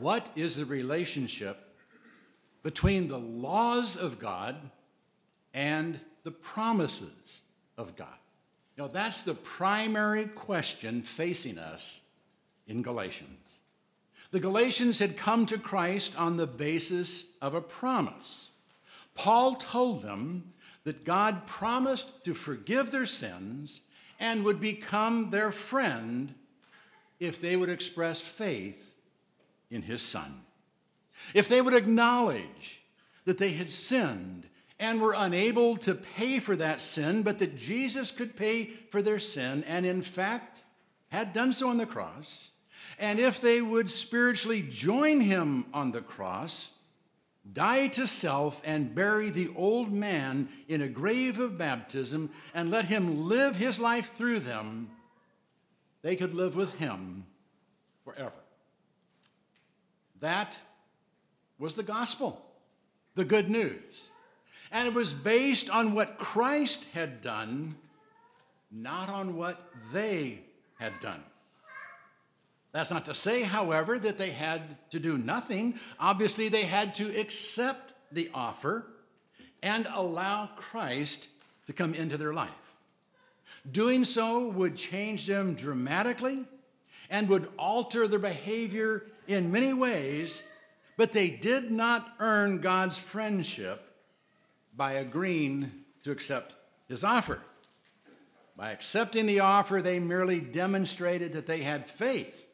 what 0.00 0.30
is 0.36 0.56
the 0.56 0.64
relationship 0.64 1.58
between 2.62 3.08
the 3.08 3.18
laws 3.18 3.96
of 3.96 4.18
God 4.18 4.56
and 5.52 6.00
the 6.22 6.30
promises 6.30 7.42
of 7.76 7.96
God? 7.96 8.08
Now, 8.76 8.88
that's 8.88 9.22
the 9.22 9.34
primary 9.34 10.24
question 10.24 11.02
facing 11.02 11.58
us 11.58 12.00
in 12.66 12.82
Galatians. 12.82 13.60
The 14.30 14.40
Galatians 14.40 14.98
had 14.98 15.16
come 15.16 15.46
to 15.46 15.58
Christ 15.58 16.18
on 16.18 16.36
the 16.36 16.46
basis 16.46 17.36
of 17.40 17.54
a 17.54 17.60
promise. 17.60 18.50
Paul 19.14 19.54
told 19.54 20.02
them 20.02 20.52
that 20.82 21.04
God 21.04 21.46
promised 21.46 22.24
to 22.24 22.34
forgive 22.34 22.90
their 22.90 23.06
sins 23.06 23.82
and 24.18 24.44
would 24.44 24.58
become 24.58 25.30
their 25.30 25.52
friend 25.52 26.34
if 27.20 27.40
they 27.40 27.56
would 27.56 27.68
express 27.68 28.20
faith 28.20 28.93
in 29.74 29.82
his 29.82 30.02
Son. 30.02 30.42
If 31.34 31.48
they 31.48 31.60
would 31.60 31.74
acknowledge 31.74 32.82
that 33.24 33.38
they 33.38 33.50
had 33.50 33.70
sinned 33.70 34.46
and 34.78 35.00
were 35.00 35.14
unable 35.16 35.76
to 35.78 35.94
pay 35.94 36.38
for 36.38 36.56
that 36.56 36.80
sin, 36.80 37.22
but 37.22 37.38
that 37.38 37.56
Jesus 37.56 38.10
could 38.10 38.36
pay 38.36 38.64
for 38.64 39.02
their 39.02 39.18
sin, 39.18 39.64
and 39.64 39.84
in 39.84 40.02
fact 40.02 40.64
had 41.08 41.32
done 41.32 41.52
so 41.52 41.68
on 41.68 41.76
the 41.76 41.86
cross, 41.86 42.50
and 42.98 43.18
if 43.18 43.40
they 43.40 43.60
would 43.60 43.90
spiritually 43.90 44.62
join 44.62 45.20
him 45.20 45.66
on 45.72 45.92
the 45.92 46.00
cross, 46.00 46.74
die 47.50 47.88
to 47.88 48.06
self, 48.06 48.62
and 48.64 48.94
bury 48.94 49.30
the 49.30 49.48
old 49.54 49.92
man 49.92 50.48
in 50.68 50.80
a 50.80 50.88
grave 50.88 51.38
of 51.38 51.58
baptism, 51.58 52.30
and 52.54 52.70
let 52.70 52.86
him 52.86 53.28
live 53.28 53.56
his 53.56 53.78
life 53.78 54.12
through 54.12 54.40
them, 54.40 54.90
they 56.02 56.16
could 56.16 56.34
live 56.34 56.56
with 56.56 56.78
him 56.78 57.26
forever. 58.04 58.43
That 60.24 60.58
was 61.58 61.74
the 61.74 61.82
gospel, 61.82 62.42
the 63.14 63.26
good 63.26 63.50
news. 63.50 64.08
And 64.72 64.88
it 64.88 64.94
was 64.94 65.12
based 65.12 65.68
on 65.68 65.94
what 65.94 66.16
Christ 66.16 66.86
had 66.94 67.20
done, 67.20 67.74
not 68.72 69.10
on 69.10 69.36
what 69.36 69.60
they 69.92 70.40
had 70.78 70.94
done. 71.02 71.22
That's 72.72 72.90
not 72.90 73.04
to 73.04 73.12
say, 73.12 73.42
however, 73.42 73.98
that 73.98 74.16
they 74.16 74.30
had 74.30 74.62
to 74.92 74.98
do 74.98 75.18
nothing. 75.18 75.78
Obviously, 76.00 76.48
they 76.48 76.62
had 76.62 76.94
to 76.94 77.20
accept 77.20 77.92
the 78.10 78.30
offer 78.32 78.86
and 79.62 79.86
allow 79.92 80.48
Christ 80.56 81.28
to 81.66 81.74
come 81.74 81.92
into 81.92 82.16
their 82.16 82.32
life. 82.32 82.76
Doing 83.70 84.06
so 84.06 84.48
would 84.48 84.74
change 84.74 85.26
them 85.26 85.52
dramatically 85.52 86.46
and 87.10 87.28
would 87.28 87.46
alter 87.58 88.08
their 88.08 88.18
behavior 88.18 89.04
in 89.26 89.52
many 89.52 89.72
ways, 89.72 90.46
but 90.96 91.12
they 91.12 91.30
did 91.30 91.70
not 91.70 92.06
earn 92.20 92.60
God's 92.60 92.96
friendship 92.96 93.80
by 94.76 94.92
agreeing 94.92 95.70
to 96.02 96.10
accept 96.10 96.54
his 96.88 97.04
offer. 97.04 97.40
By 98.56 98.70
accepting 98.70 99.26
the 99.26 99.40
offer, 99.40 99.82
they 99.82 99.98
merely 99.98 100.40
demonstrated 100.40 101.32
that 101.32 101.46
they 101.46 101.62
had 101.62 101.86
faith 101.86 102.44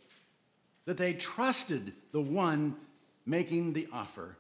that 0.91 0.97
they 0.97 1.13
trusted 1.13 1.93
the 2.11 2.21
one 2.21 2.75
making 3.25 3.75
the 3.75 3.87
offer 3.93 4.37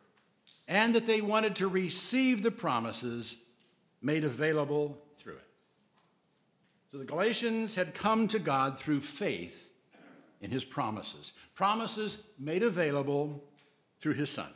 and 0.66 0.96
that 0.96 1.06
they 1.06 1.20
wanted 1.20 1.54
to 1.54 1.68
receive 1.68 2.42
the 2.42 2.50
promises 2.50 3.40
made 4.02 4.24
available 4.24 4.98
through 5.16 5.34
it. 5.34 5.46
So 6.90 6.98
the 6.98 7.04
Galatians 7.04 7.76
had 7.76 7.94
come 7.94 8.26
to 8.28 8.40
God 8.40 8.80
through 8.80 9.00
faith 9.00 9.69
in 10.40 10.50
his 10.50 10.64
promises, 10.64 11.32
promises 11.54 12.22
made 12.38 12.62
available 12.62 13.44
through 13.98 14.14
his 14.14 14.30
son. 14.30 14.50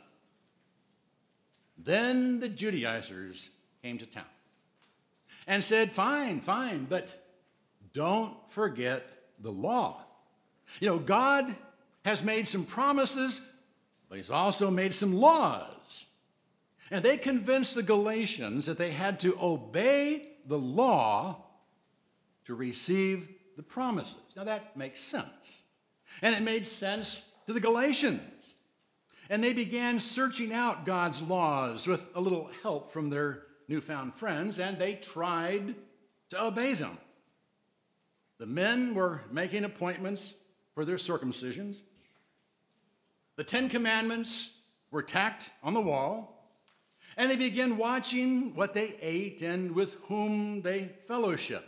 Then 1.77 2.39
the 2.39 2.49
Judaizers 2.49 3.51
came 3.83 3.97
to 3.99 4.05
town 4.05 4.23
and 5.45 5.63
said, 5.63 5.91
Fine, 5.91 6.41
fine, 6.41 6.85
but 6.85 7.15
don't 7.93 8.35
forget 8.49 9.05
the 9.39 9.51
law. 9.51 10.01
You 10.79 10.87
know, 10.87 10.99
God 10.99 11.53
has 12.03 12.23
made 12.23 12.47
some 12.47 12.65
promises, 12.65 13.47
but 14.09 14.17
he's 14.17 14.31
also 14.31 14.71
made 14.71 14.93
some 14.93 15.13
laws. 15.13 16.05
And 16.91 17.03
they 17.03 17.17
convinced 17.17 17.75
the 17.75 17.83
Galatians 17.83 18.65
that 18.65 18.77
they 18.77 18.91
had 18.91 19.19
to 19.21 19.37
obey 19.41 20.29
the 20.45 20.59
law 20.59 21.43
to 22.45 22.55
receive 22.55 23.29
the 23.57 23.63
promises. 23.63 24.17
Now 24.35 24.43
that 24.43 24.77
makes 24.77 24.99
sense. 24.99 25.64
And 26.21 26.35
it 26.35 26.41
made 26.41 26.65
sense 26.65 27.29
to 27.47 27.53
the 27.53 27.59
Galatians. 27.59 28.55
And 29.29 29.43
they 29.43 29.53
began 29.53 29.99
searching 29.99 30.53
out 30.53 30.85
God's 30.85 31.21
laws 31.21 31.87
with 31.87 32.09
a 32.15 32.21
little 32.21 32.49
help 32.61 32.91
from 32.91 33.09
their 33.09 33.43
newfound 33.67 34.13
friends, 34.13 34.59
and 34.59 34.77
they 34.77 34.95
tried 34.95 35.75
to 36.29 36.43
obey 36.43 36.73
them. 36.73 36.97
The 38.37 38.45
men 38.45 38.93
were 38.93 39.21
making 39.31 39.63
appointments 39.63 40.35
for 40.73 40.85
their 40.85 40.97
circumcisions. 40.97 41.81
The 43.37 43.43
Ten 43.43 43.69
Commandments 43.69 44.57
were 44.91 45.01
tacked 45.01 45.49
on 45.63 45.73
the 45.73 45.81
wall, 45.81 46.31
and 47.17 47.31
they 47.31 47.37
began 47.37 47.77
watching 47.77 48.55
what 48.55 48.73
they 48.73 48.95
ate 49.01 49.41
and 49.41 49.73
with 49.73 49.95
whom 50.03 50.61
they 50.61 50.91
fellowshipped. 51.09 51.63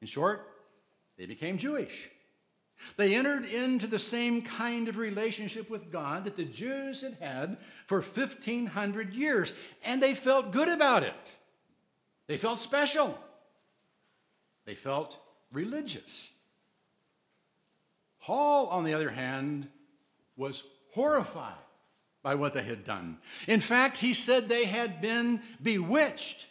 In 0.00 0.06
short, 0.06 0.46
they 1.16 1.26
became 1.26 1.58
Jewish. 1.58 2.08
They 2.96 3.14
entered 3.14 3.44
into 3.44 3.86
the 3.86 3.98
same 3.98 4.42
kind 4.42 4.88
of 4.88 4.96
relationship 4.96 5.68
with 5.68 5.90
God 5.90 6.24
that 6.24 6.36
the 6.36 6.44
Jews 6.44 7.02
had 7.02 7.14
had 7.20 7.58
for 7.86 8.00
1,500 8.00 9.14
years, 9.14 9.58
and 9.84 10.02
they 10.02 10.14
felt 10.14 10.52
good 10.52 10.68
about 10.68 11.02
it. 11.02 11.36
They 12.26 12.36
felt 12.36 12.58
special. 12.58 13.18
They 14.64 14.74
felt 14.74 15.18
religious. 15.52 16.32
Paul, 18.20 18.66
on 18.66 18.84
the 18.84 18.94
other 18.94 19.10
hand, 19.10 19.68
was 20.36 20.62
horrified 20.92 21.54
by 22.22 22.34
what 22.34 22.52
they 22.52 22.62
had 22.62 22.84
done. 22.84 23.18
In 23.46 23.60
fact, 23.60 23.96
he 23.96 24.12
said 24.12 24.48
they 24.48 24.66
had 24.66 25.00
been 25.00 25.40
bewitched. 25.62 26.46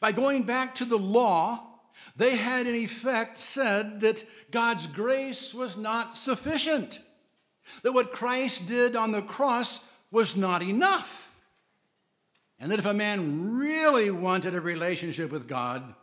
By 0.00 0.12
going 0.12 0.42
back 0.42 0.74
to 0.76 0.84
the 0.84 0.98
law, 0.98 1.71
they 2.16 2.36
had 2.36 2.66
in 2.66 2.74
effect 2.74 3.36
said 3.36 4.00
that 4.00 4.24
God's 4.50 4.86
grace 4.86 5.54
was 5.54 5.76
not 5.76 6.18
sufficient, 6.18 7.00
that 7.82 7.92
what 7.92 8.12
Christ 8.12 8.68
did 8.68 8.96
on 8.96 9.12
the 9.12 9.22
cross 9.22 9.90
was 10.10 10.36
not 10.36 10.62
enough, 10.62 11.40
and 12.58 12.70
that 12.70 12.78
if 12.78 12.86
a 12.86 12.94
man 12.94 13.56
really 13.56 14.10
wanted 14.10 14.54
a 14.54 14.60
relationship 14.60 15.30
with 15.30 15.48
God, 15.48 15.94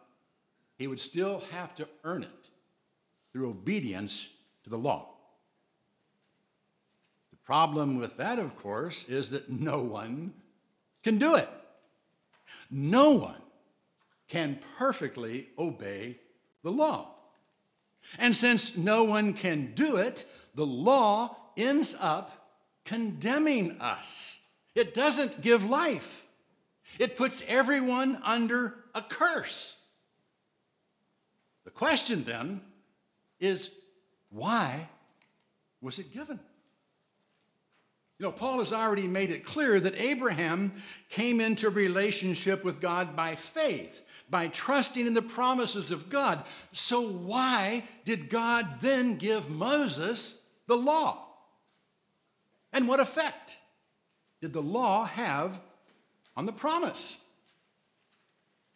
he 0.78 0.88
would 0.88 1.00
still 1.00 1.44
have 1.52 1.76
to 1.76 1.88
earn 2.04 2.24
it 2.24 2.50
through 3.32 3.50
obedience 3.50 4.30
to 4.64 4.70
the 4.70 4.78
law. 4.78 5.10
The 7.32 7.38
problem 7.38 8.00
with 8.00 8.18
that, 8.18 8.40
of 8.40 8.56
course, 8.56 9.08
is 9.08 9.32
that 9.32 9.50
no 9.50 9.82
one 9.82 10.34
can 11.04 11.18
do 11.18 11.36
it. 11.36 11.50
No 12.72 13.12
one 13.12 13.42
can 14.30 14.60
perfectly 14.78 15.48
obey 15.58 16.18
the 16.64 16.72
law. 16.72 17.16
And 18.18 18.36
since 18.36 18.78
no 18.78 19.04
one 19.04 19.34
can 19.34 19.74
do 19.74 19.98
it, 19.98 20.26
the 20.56 20.66
law 20.66 21.36
ends 21.58 21.98
up 22.00 22.54
condemning 22.86 23.80
us. 23.82 24.40
It 24.76 24.94
doesn't 24.94 25.42
give 25.42 25.70
life, 25.70 26.28
it 26.98 27.18
puts 27.18 27.44
everyone 27.48 28.22
under 28.24 28.76
a 28.96 29.02
curse. 29.02 29.78
The 31.66 31.72
question 31.72 32.24
then 32.24 32.62
is 33.40 33.76
why 34.30 34.90
was 35.82 36.00
it 36.00 36.14
given? 36.14 36.40
You 38.20 38.26
know, 38.26 38.32
Paul 38.34 38.60
has 38.60 38.74
already 38.74 39.08
made 39.08 39.32
it 39.32 39.46
clear 39.46 39.80
that 39.80 39.96
Abraham 39.96 40.74
came 41.08 41.40
into 41.40 41.70
relationship 41.70 42.66
with 42.66 42.82
God 42.82 43.16
by 43.16 43.36
faith, 43.36 44.06
by 44.30 44.50
trusting 44.50 45.08
in 45.08 45.14
the 45.14 45.22
promises 45.22 45.90
of 45.90 46.10
God. 46.10 46.44
So, 46.74 47.02
why 47.02 47.84
did 48.04 48.30
God 48.30 48.68
then 48.82 49.16
give 49.16 49.50
Moses 49.50 50.42
the 50.68 50.76
law? 50.76 51.28
And 52.74 52.90
what 52.90 53.00
effect 53.00 53.58
did 54.42 54.52
the 54.52 54.62
law 54.62 55.06
have 55.06 55.62
on 56.36 56.46
the 56.46 56.52
promise? 56.52 57.22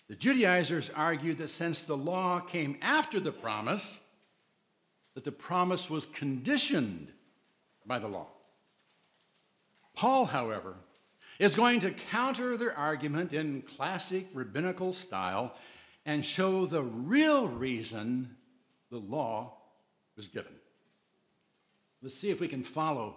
The 0.07 0.15
Judaizers 0.15 0.89
argued 0.89 1.39
that 1.39 1.49
since 1.49 1.85
the 1.85 1.97
law 1.97 2.39
came 2.39 2.77
after 2.81 3.19
the 3.19 3.31
promise, 3.33 3.99
that 5.15 5.25
the 5.25 5.33
promise 5.33 5.89
was 5.89 6.05
conditioned 6.05 7.09
by 7.85 7.99
the 7.99 8.07
law. 8.07 8.27
Paul, 9.95 10.25
however, 10.25 10.75
is 11.39 11.55
going 11.55 11.79
to 11.81 11.91
counter 11.91 12.57
their 12.57 12.77
argument 12.77 13.33
in 13.33 13.61
classic 13.61 14.27
rabbinical 14.33 14.93
style 14.93 15.55
and 16.05 16.25
show 16.25 16.65
the 16.65 16.83
real 16.83 17.47
reason 17.47 18.35
the 18.89 18.97
law 18.97 19.57
was 20.15 20.27
given. 20.27 20.53
let's 22.01 22.15
see 22.15 22.29
if 22.29 22.39
we 22.39 22.47
can 22.47 22.63
follow 22.63 23.15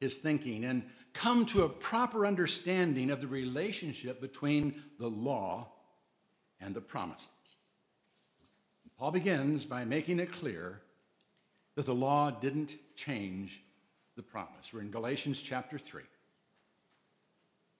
his 0.00 0.18
thinking 0.18 0.64
and 0.64 0.82
come 1.12 1.46
to 1.46 1.62
a 1.62 1.68
proper 1.68 2.26
understanding 2.26 3.10
of 3.10 3.20
the 3.20 3.26
relationship 3.26 4.20
between 4.20 4.74
the 4.98 5.08
law 5.08 5.68
and 6.60 6.74
the 6.74 6.80
promises. 6.80 7.28
Paul 8.98 9.12
begins 9.12 9.64
by 9.64 9.84
making 9.84 10.18
it 10.18 10.32
clear 10.32 10.80
that 11.76 11.86
the 11.86 11.94
law 11.94 12.30
didn't 12.30 12.74
change 12.96 13.62
the 14.18 14.22
promise. 14.24 14.74
We're 14.74 14.80
in 14.80 14.90
Galatians 14.90 15.40
chapter 15.40 15.78
3. 15.78 16.02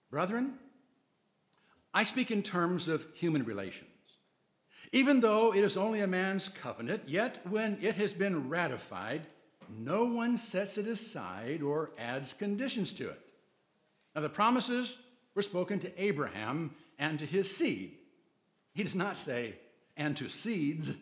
Brethren, 0.09 0.53
I 1.93 2.03
speak 2.03 2.31
in 2.31 2.43
terms 2.43 2.87
of 2.87 3.05
human 3.13 3.43
relations. 3.43 3.89
Even 4.93 5.19
though 5.19 5.53
it 5.53 5.65
is 5.65 5.75
only 5.75 5.99
a 5.99 6.07
man's 6.07 6.47
covenant, 6.47 7.03
yet 7.07 7.41
when 7.49 7.77
it 7.81 7.95
has 7.95 8.13
been 8.13 8.47
ratified, 8.47 9.23
no 9.77 10.05
one 10.05 10.37
sets 10.37 10.77
it 10.77 10.87
aside 10.87 11.61
or 11.61 11.91
adds 11.99 12.31
conditions 12.31 12.93
to 12.93 13.09
it. 13.09 13.33
Now, 14.15 14.21
the 14.21 14.29
promises 14.29 14.97
were 15.35 15.41
spoken 15.41 15.77
to 15.79 16.01
Abraham 16.01 16.73
and 16.97 17.19
to 17.19 17.25
his 17.25 17.53
seed. 17.53 17.97
He 18.73 18.83
does 18.83 18.95
not 18.95 19.17
say, 19.17 19.55
and 19.97 20.15
to 20.15 20.29
seeds, 20.29 20.95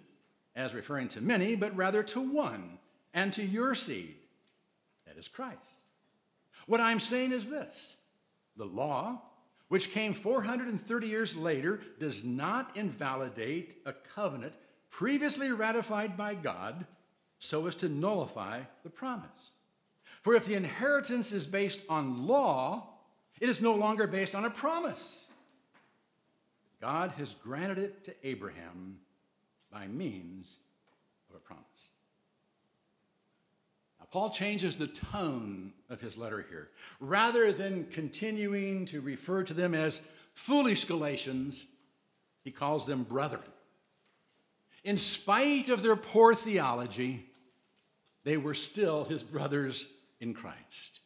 as 0.55 0.73
referring 0.73 1.09
to 1.09 1.21
many, 1.21 1.55
but 1.55 1.75
rather 1.75 2.01
to 2.01 2.33
one, 2.33 2.79
and 3.13 3.31
to 3.33 3.45
your 3.45 3.75
seed, 3.75 4.15
is 5.17 5.27
Christ. 5.27 5.57
What 6.65 6.79
I'm 6.79 6.99
saying 6.99 7.31
is 7.31 7.49
this 7.49 7.97
the 8.55 8.65
law 8.65 9.21
which 9.67 9.91
came 9.91 10.13
430 10.13 11.07
years 11.07 11.35
later, 11.35 11.81
does 11.99 12.23
not 12.23 12.75
invalidate 12.77 13.75
a 13.85 13.93
covenant 13.93 14.53
previously 14.89 15.51
ratified 15.51 16.15
by 16.15 16.35
God 16.35 16.85
so 17.39 17.67
as 17.67 17.75
to 17.77 17.89
nullify 17.89 18.61
the 18.83 18.89
promise. 18.89 19.51
For 20.21 20.33
if 20.35 20.45
the 20.45 20.55
inheritance 20.55 21.33
is 21.33 21.45
based 21.45 21.83
on 21.89 22.27
law, 22.27 22.87
it 23.41 23.49
is 23.49 23.61
no 23.61 23.75
longer 23.75 24.07
based 24.07 24.35
on 24.35 24.45
a 24.45 24.49
promise. 24.49 25.27
God 26.79 27.11
has 27.17 27.33
granted 27.33 27.79
it 27.79 28.03
to 28.05 28.15
Abraham 28.23 28.99
by 29.71 29.87
means 29.87 30.57
of 31.29 31.35
a 31.35 31.39
promise. 31.39 31.89
Paul 34.11 34.29
changes 34.29 34.77
the 34.77 34.87
tone 34.87 35.73
of 35.89 36.01
his 36.01 36.17
letter 36.17 36.45
here. 36.49 36.69
Rather 36.99 37.51
than 37.51 37.87
continuing 37.91 38.85
to 38.85 39.01
refer 39.01 39.43
to 39.43 39.53
them 39.53 39.73
as 39.73 40.07
foolish 40.33 40.85
Galatians, 40.85 41.65
he 42.43 42.51
calls 42.51 42.85
them 42.85 43.03
brethren. 43.03 43.41
In 44.83 44.97
spite 44.97 45.67
of 45.67 45.83
their 45.83 45.97
poor 45.97 46.33
theology, 46.33 47.25
they 48.23 48.37
were 48.37 48.53
still 48.53 49.03
his 49.03 49.23
brothers 49.23 49.91
in 50.21 50.33
Christ. 50.33 51.01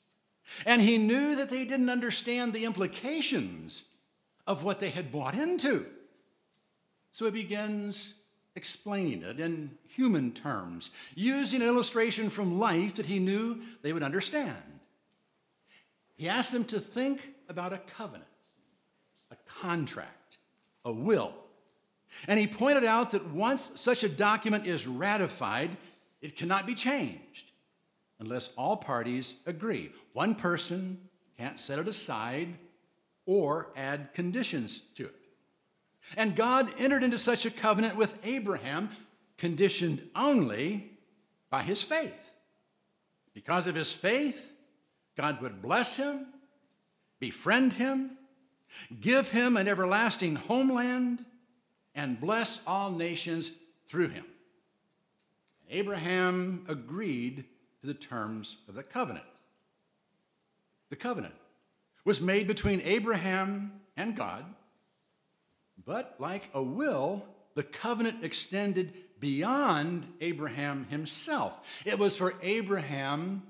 And 0.65 0.81
he 0.81 0.97
knew 0.97 1.35
that 1.35 1.49
they 1.49 1.65
didn't 1.65 1.89
understand 1.89 2.53
the 2.53 2.65
implications 2.65 3.85
of 4.45 4.63
what 4.63 4.79
they 4.79 4.89
had 4.89 5.11
bought 5.11 5.35
into. 5.35 5.85
So 7.11 7.25
he 7.25 7.31
begins 7.31 8.15
explaining 8.55 9.23
it 9.23 9.39
in 9.39 9.71
human 9.87 10.31
terms, 10.31 10.91
using 11.15 11.61
an 11.61 11.67
illustration 11.67 12.29
from 12.29 12.59
life 12.59 12.95
that 12.95 13.05
he 13.05 13.19
knew 13.19 13.59
they 13.81 13.93
would 13.93 14.03
understand. 14.03 14.55
He 16.17 16.27
asked 16.27 16.51
them 16.51 16.65
to 16.65 16.79
think 16.79 17.21
about 17.49 17.73
a 17.73 17.77
covenant, 17.77 18.29
a 19.31 19.35
contract, 19.47 20.37
a 20.85 20.91
will. 20.91 21.33
And 22.27 22.39
he 22.39 22.47
pointed 22.47 22.83
out 22.83 23.11
that 23.11 23.29
once 23.29 23.79
such 23.79 24.03
a 24.03 24.09
document 24.09 24.67
is 24.67 24.85
ratified, 24.85 25.71
it 26.21 26.35
cannot 26.35 26.67
be 26.67 26.75
changed 26.75 27.51
unless 28.19 28.53
all 28.55 28.77
parties 28.77 29.37
agree. 29.47 29.91
One 30.13 30.35
person 30.35 30.99
can't 31.37 31.59
set 31.59 31.79
it 31.79 31.87
aside 31.87 32.49
or 33.25 33.71
add 33.75 34.13
conditions 34.13 34.81
to 34.95 35.05
it. 35.05 35.20
And 36.17 36.35
God 36.35 36.71
entered 36.77 37.03
into 37.03 37.17
such 37.17 37.45
a 37.45 37.51
covenant 37.51 37.95
with 37.95 38.19
Abraham, 38.25 38.89
conditioned 39.37 40.07
only 40.15 40.91
by 41.49 41.63
his 41.63 41.81
faith. 41.81 42.35
Because 43.33 43.67
of 43.67 43.75
his 43.75 43.91
faith, 43.91 44.53
God 45.15 45.41
would 45.41 45.61
bless 45.61 45.97
him, 45.97 46.27
befriend 47.19 47.73
him, 47.73 48.17
give 48.99 49.31
him 49.31 49.57
an 49.57 49.67
everlasting 49.67 50.35
homeland, 50.35 51.25
and 51.95 52.19
bless 52.19 52.65
all 52.65 52.91
nations 52.91 53.51
through 53.87 54.09
him. 54.09 54.25
Abraham 55.69 56.65
agreed 56.67 57.45
to 57.81 57.87
the 57.87 57.93
terms 57.93 58.57
of 58.67 58.75
the 58.75 58.83
covenant. 58.83 59.25
The 60.89 60.95
covenant 60.97 61.35
was 62.03 62.21
made 62.21 62.47
between 62.47 62.81
Abraham 62.81 63.81
and 63.95 64.15
God 64.15 64.45
but 65.85 66.15
like 66.19 66.49
a 66.53 66.61
will, 66.61 67.25
the 67.55 67.63
covenant 67.63 68.23
extended 68.23 68.93
beyond 69.19 70.05
Abraham 70.19 70.85
himself. 70.89 71.83
It 71.85 71.99
was 71.99 72.17
for 72.17 72.33
Abraham 72.41 73.43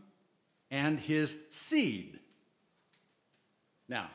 and 0.69 0.99
his 0.99 1.41
seed. 1.49 2.19
Now, 3.87 4.09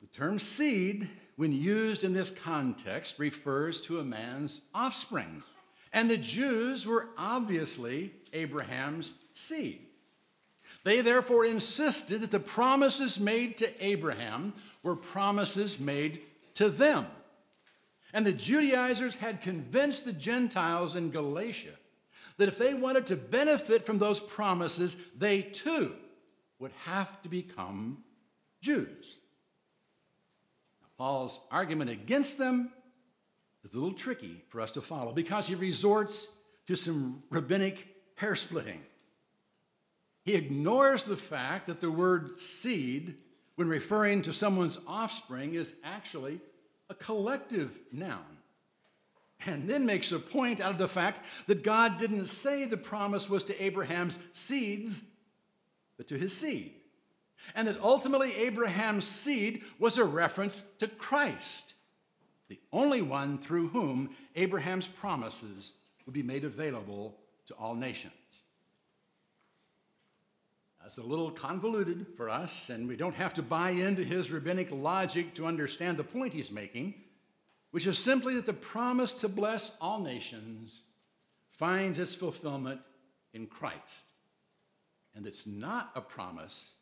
the 0.00 0.06
term 0.08 0.38
seed, 0.38 1.08
when 1.36 1.52
used 1.52 2.04
in 2.04 2.12
this 2.12 2.30
context, 2.30 3.18
refers 3.18 3.80
to 3.82 3.98
a 3.98 4.04
man's 4.04 4.60
offspring. 4.74 5.42
And 5.92 6.10
the 6.10 6.16
Jews 6.16 6.86
were 6.86 7.08
obviously 7.16 8.12
Abraham's 8.32 9.14
seed. 9.32 9.80
They 10.84 11.00
therefore 11.00 11.44
insisted 11.44 12.20
that 12.20 12.30
the 12.30 12.40
promises 12.40 13.18
made 13.18 13.56
to 13.58 13.84
Abraham 13.84 14.52
were 14.82 14.96
promises 14.96 15.80
made 15.80 16.20
to 16.58 16.68
them. 16.68 17.06
And 18.12 18.26
the 18.26 18.32
Judaizers 18.32 19.16
had 19.16 19.42
convinced 19.42 20.04
the 20.04 20.12
Gentiles 20.12 20.96
in 20.96 21.10
Galatia 21.10 21.74
that 22.36 22.48
if 22.48 22.58
they 22.58 22.74
wanted 22.74 23.06
to 23.06 23.16
benefit 23.16 23.86
from 23.86 23.98
those 23.98 24.18
promises, 24.18 24.96
they 25.16 25.42
too 25.42 25.94
would 26.58 26.72
have 26.86 27.22
to 27.22 27.28
become 27.28 27.98
Jews. 28.60 29.20
Now, 30.80 30.88
Paul's 30.98 31.40
argument 31.52 31.90
against 31.90 32.38
them 32.38 32.72
is 33.62 33.74
a 33.74 33.78
little 33.78 33.96
tricky 33.96 34.42
for 34.48 34.60
us 34.60 34.72
to 34.72 34.80
follow 34.80 35.12
because 35.12 35.46
he 35.46 35.54
resorts 35.54 36.26
to 36.66 36.74
some 36.74 37.22
rabbinic 37.30 37.86
hair 38.16 38.34
splitting. 38.34 38.82
He 40.24 40.34
ignores 40.34 41.04
the 41.04 41.16
fact 41.16 41.68
that 41.68 41.80
the 41.80 41.90
word 41.90 42.40
seed, 42.40 43.14
when 43.54 43.68
referring 43.68 44.22
to 44.22 44.32
someone's 44.32 44.80
offspring, 44.88 45.54
is 45.54 45.76
actually 45.84 46.40
a 46.88 46.94
collective 46.94 47.78
noun. 47.92 48.24
And 49.46 49.70
then 49.70 49.86
makes 49.86 50.10
a 50.10 50.18
point 50.18 50.60
out 50.60 50.72
of 50.72 50.78
the 50.78 50.88
fact 50.88 51.22
that 51.46 51.62
God 51.62 51.96
didn't 51.96 52.26
say 52.26 52.64
the 52.64 52.76
promise 52.76 53.30
was 53.30 53.44
to 53.44 53.62
Abraham's 53.62 54.18
seeds, 54.32 55.08
but 55.96 56.08
to 56.08 56.18
his 56.18 56.36
seed. 56.36 56.72
And 57.54 57.68
that 57.68 57.80
ultimately 57.80 58.34
Abraham's 58.34 59.06
seed 59.06 59.62
was 59.78 59.96
a 59.96 60.04
reference 60.04 60.62
to 60.78 60.88
Christ, 60.88 61.74
the 62.48 62.58
only 62.72 63.00
one 63.00 63.38
through 63.38 63.68
whom 63.68 64.10
Abraham's 64.34 64.88
promises 64.88 65.74
would 66.04 66.14
be 66.14 66.22
made 66.22 66.44
available 66.44 67.16
to 67.46 67.54
all 67.54 67.74
nations. 67.74 68.12
That's 70.88 70.96
a 70.96 71.02
little 71.02 71.30
convoluted 71.30 72.06
for 72.16 72.30
us, 72.30 72.70
and 72.70 72.88
we 72.88 72.96
don't 72.96 73.14
have 73.16 73.34
to 73.34 73.42
buy 73.42 73.72
into 73.72 74.02
his 74.02 74.30
rabbinic 74.30 74.70
logic 74.72 75.34
to 75.34 75.44
understand 75.44 75.98
the 75.98 76.02
point 76.02 76.32
he's 76.32 76.50
making, 76.50 76.94
which 77.72 77.86
is 77.86 77.98
simply 77.98 78.36
that 78.36 78.46
the 78.46 78.54
promise 78.54 79.12
to 79.20 79.28
bless 79.28 79.76
all 79.82 80.00
nations 80.00 80.80
finds 81.50 81.98
its 81.98 82.14
fulfillment 82.14 82.80
in 83.34 83.48
Christ. 83.48 84.06
And 85.14 85.26
it's 85.26 85.46
not 85.46 85.90
a 85.94 86.00
promise 86.00 86.72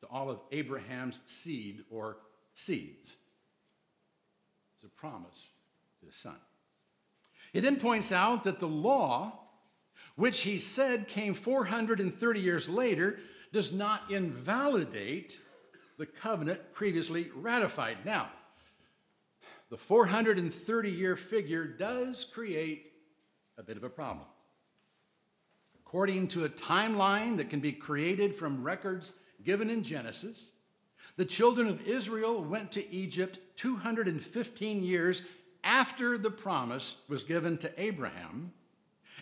to 0.00 0.06
all 0.06 0.30
of 0.30 0.38
Abraham's 0.52 1.20
seed 1.26 1.80
or 1.90 2.18
seeds, 2.54 3.16
it's 4.76 4.84
a 4.84 4.88
promise 4.90 5.50
to 5.98 6.06
the 6.06 6.12
Son. 6.12 6.36
He 7.52 7.58
then 7.58 7.80
points 7.80 8.12
out 8.12 8.44
that 8.44 8.60
the 8.60 8.68
law, 8.68 9.40
which 10.14 10.42
he 10.42 10.60
said 10.60 11.08
came 11.08 11.34
430 11.34 12.40
years 12.40 12.68
later, 12.68 13.18
does 13.56 13.72
not 13.72 14.10
invalidate 14.10 15.40
the 15.96 16.04
covenant 16.04 16.74
previously 16.74 17.28
ratified. 17.34 17.96
Now, 18.04 18.28
the 19.70 19.78
430 19.78 20.90
year 20.90 21.16
figure 21.16 21.64
does 21.66 22.26
create 22.26 22.92
a 23.56 23.62
bit 23.62 23.78
of 23.78 23.82
a 23.82 23.88
problem. 23.88 24.26
According 25.80 26.28
to 26.28 26.44
a 26.44 26.50
timeline 26.50 27.38
that 27.38 27.48
can 27.48 27.60
be 27.60 27.72
created 27.72 28.34
from 28.34 28.62
records 28.62 29.14
given 29.42 29.70
in 29.70 29.82
Genesis, 29.82 30.50
the 31.16 31.24
children 31.24 31.66
of 31.66 31.86
Israel 31.86 32.44
went 32.44 32.70
to 32.72 32.92
Egypt 32.92 33.38
215 33.56 34.84
years 34.84 35.22
after 35.64 36.18
the 36.18 36.30
promise 36.30 37.00
was 37.08 37.24
given 37.24 37.56
to 37.56 37.72
Abraham. 37.82 38.52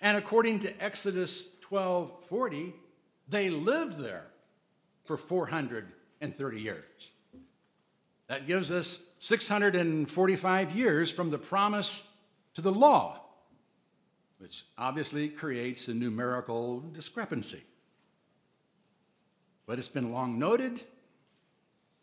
And 0.03 0.17
according 0.17 0.59
to 0.59 0.85
Exodus 0.85 1.51
12 1.61 2.25
40, 2.25 2.75
They 3.29 3.51
lived 3.51 3.99
there 3.99 4.27
for 5.05 5.17
430 5.17 6.61
years. 6.61 7.11
That 8.27 8.47
gives 8.47 8.71
us 8.71 9.07
645 9.19 10.73
years 10.73 11.11
from 11.11 11.31
the 11.31 11.39
promise 11.39 12.11
to 12.55 12.63
the 12.63 12.73
law, 12.73 13.21
which 14.39 14.65
obviously 14.79 15.29
creates 15.29 15.89
a 15.89 15.95
numerical 15.95 16.81
discrepancy. 16.81 17.63
But 19.67 19.79
it's 19.79 19.89
been 19.89 20.13
long 20.13 20.39
noted, 20.39 20.83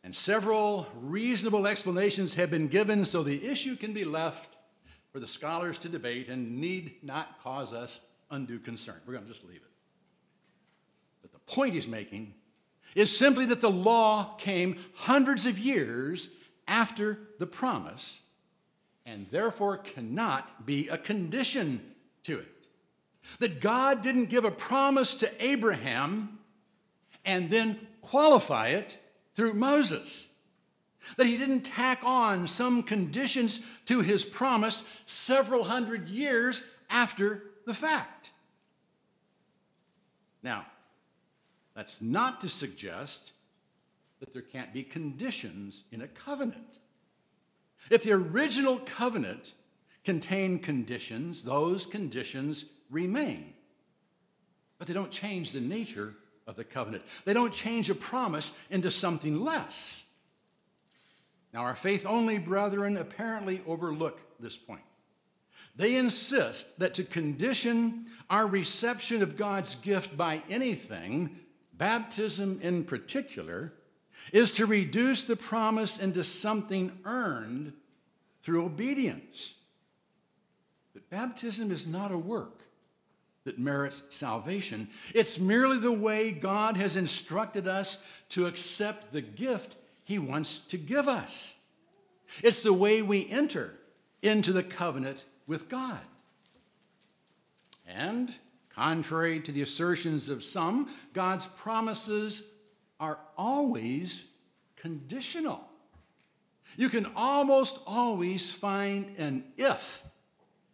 and 0.04 0.16
several 0.16 0.88
reasonable 0.96 1.68
explanations 1.68 2.36
have 2.36 2.50
been 2.50 2.68
given 2.68 3.06
so 3.06 3.24
the 3.24 3.46
issue 3.46 3.76
can 3.76 3.94
be 3.94 4.04
left 4.04 4.58
for 5.12 5.20
the 5.20 5.28
scholars 5.28 5.78
to 5.80 5.90
debate 5.90 6.28
and 6.30 6.60
need 6.60 7.04
not 7.04 7.40
cause 7.40 7.74
us 7.74 8.00
undue 8.30 8.60
concern. 8.60 8.96
We're 9.06 9.14
going 9.14 9.26
to 9.26 9.32
just 9.32 9.48
leave 9.48 9.58
it. 9.58 9.71
Point 11.52 11.74
he's 11.74 11.88
making 11.88 12.34
is 12.96 13.16
simply 13.16 13.46
that 13.48 13.60
the 13.60 13.70
law 13.70 14.36
came 14.38 14.78
hundreds 14.96 15.46
of 15.46 15.60
years 15.60 16.34
after 16.66 17.20
the 17.40 17.46
promise 17.46 18.22
and 19.06 19.28
therefore 19.32 19.78
cannot 19.78 20.66
be 20.66 20.88
a 20.88 20.98
condition 20.98 21.82
to 22.24 22.40
it. 22.40 22.68
That 23.40 23.60
God 23.60 24.02
didn't 24.02 24.30
give 24.30 24.46
a 24.46 24.52
promise 24.52 25.16
to 25.16 25.46
Abraham 25.46 26.40
and 27.26 27.50
then 27.50 27.86
qualify 28.00 28.70
it 28.70 28.98
through 29.36 29.54
Moses. 29.54 30.30
That 31.18 31.28
he 31.28 31.38
didn't 31.38 31.62
tack 31.62 32.00
on 32.06 32.48
some 32.48 32.82
conditions 32.82 33.66
to 33.88 34.00
his 34.00 34.24
promise 34.24 35.02
several 35.06 35.66
hundred 35.66 36.08
years 36.08 36.70
after 36.90 37.44
the 37.66 37.74
fact. 37.74 38.32
Now, 40.42 40.66
that's 41.82 42.00
not 42.00 42.40
to 42.42 42.48
suggest 42.48 43.32
that 44.20 44.34
there 44.34 44.44
can't 44.44 44.72
be 44.72 44.84
conditions 44.84 45.84
in 45.92 46.04
a 46.04 46.08
covenant. 46.08 46.78
If 47.90 48.04
the 48.04 48.12
original 48.12 48.78
covenant 48.78 49.54
contained 50.04 50.62
conditions, 50.62 51.44
those 51.44 51.88
conditions 51.88 52.66
remain. 52.92 53.56
But 54.78 54.86
they 54.86 54.94
don't 54.94 55.10
change 55.10 55.54
the 55.54 55.60
nature 55.60 56.14
of 56.46 56.56
the 56.56 56.64
covenant, 56.64 57.02
they 57.26 57.34
don't 57.34 57.52
change 57.52 57.90
a 57.90 57.96
promise 57.96 58.56
into 58.70 58.92
something 58.92 59.44
less. 59.44 60.04
Now, 61.52 61.62
our 61.62 61.74
faith 61.74 62.06
only 62.06 62.38
brethren 62.38 62.96
apparently 62.96 63.62
overlook 63.66 64.22
this 64.40 64.56
point. 64.56 64.84
They 65.76 65.96
insist 65.96 66.78
that 66.78 66.94
to 66.94 67.04
condition 67.04 68.06
our 68.30 68.46
reception 68.46 69.24
of 69.24 69.36
God's 69.36 69.74
gift 69.74 70.16
by 70.16 70.44
anything, 70.48 71.40
baptism 71.82 72.60
in 72.62 72.84
particular, 72.84 73.74
is 74.32 74.52
to 74.52 74.68
reduce 74.68 75.26
the 75.26 75.36
promise 75.36 76.00
into 76.00 76.24
something 76.24 76.96
earned 77.06 77.74
through 78.44 78.64
obedience. 78.64 79.56
But 80.94 81.10
baptism 81.10 81.72
is 81.72 81.88
not 81.88 82.12
a 82.12 82.20
work 82.20 82.62
that 83.46 83.58
merits 83.58 84.16
salvation. 84.16 84.90
It's 85.16 85.40
merely 85.40 85.80
the 85.80 85.92
way 85.92 86.32
God 86.32 86.78
has 86.78 86.96
instructed 86.96 87.68
us 87.68 88.06
to 88.30 88.46
accept 88.46 89.12
the 89.12 89.24
gift 89.24 89.76
He 90.04 90.20
wants 90.20 90.60
to 90.68 90.78
give 90.78 91.08
us. 91.08 91.56
It's 92.44 92.62
the 92.62 92.74
way 92.74 93.02
we 93.02 93.28
enter 93.28 93.74
into 94.22 94.54
the 94.54 94.62
covenant 94.62 95.26
with 95.48 95.68
God. 95.68 96.02
And, 97.88 98.36
contrary 98.76 99.40
to 99.42 99.52
the 99.52 99.62
assertions 99.62 100.30
of 100.30 100.44
some, 100.44 100.90
God's 101.14 101.46
promises 101.46 102.50
are 103.00 103.20
always 103.38 104.28
conditional. 104.76 105.68
You 106.78 106.90
can 106.90 107.08
almost 107.16 107.82
always 107.86 108.52
find 108.52 109.18
an 109.18 109.44
if 109.58 110.04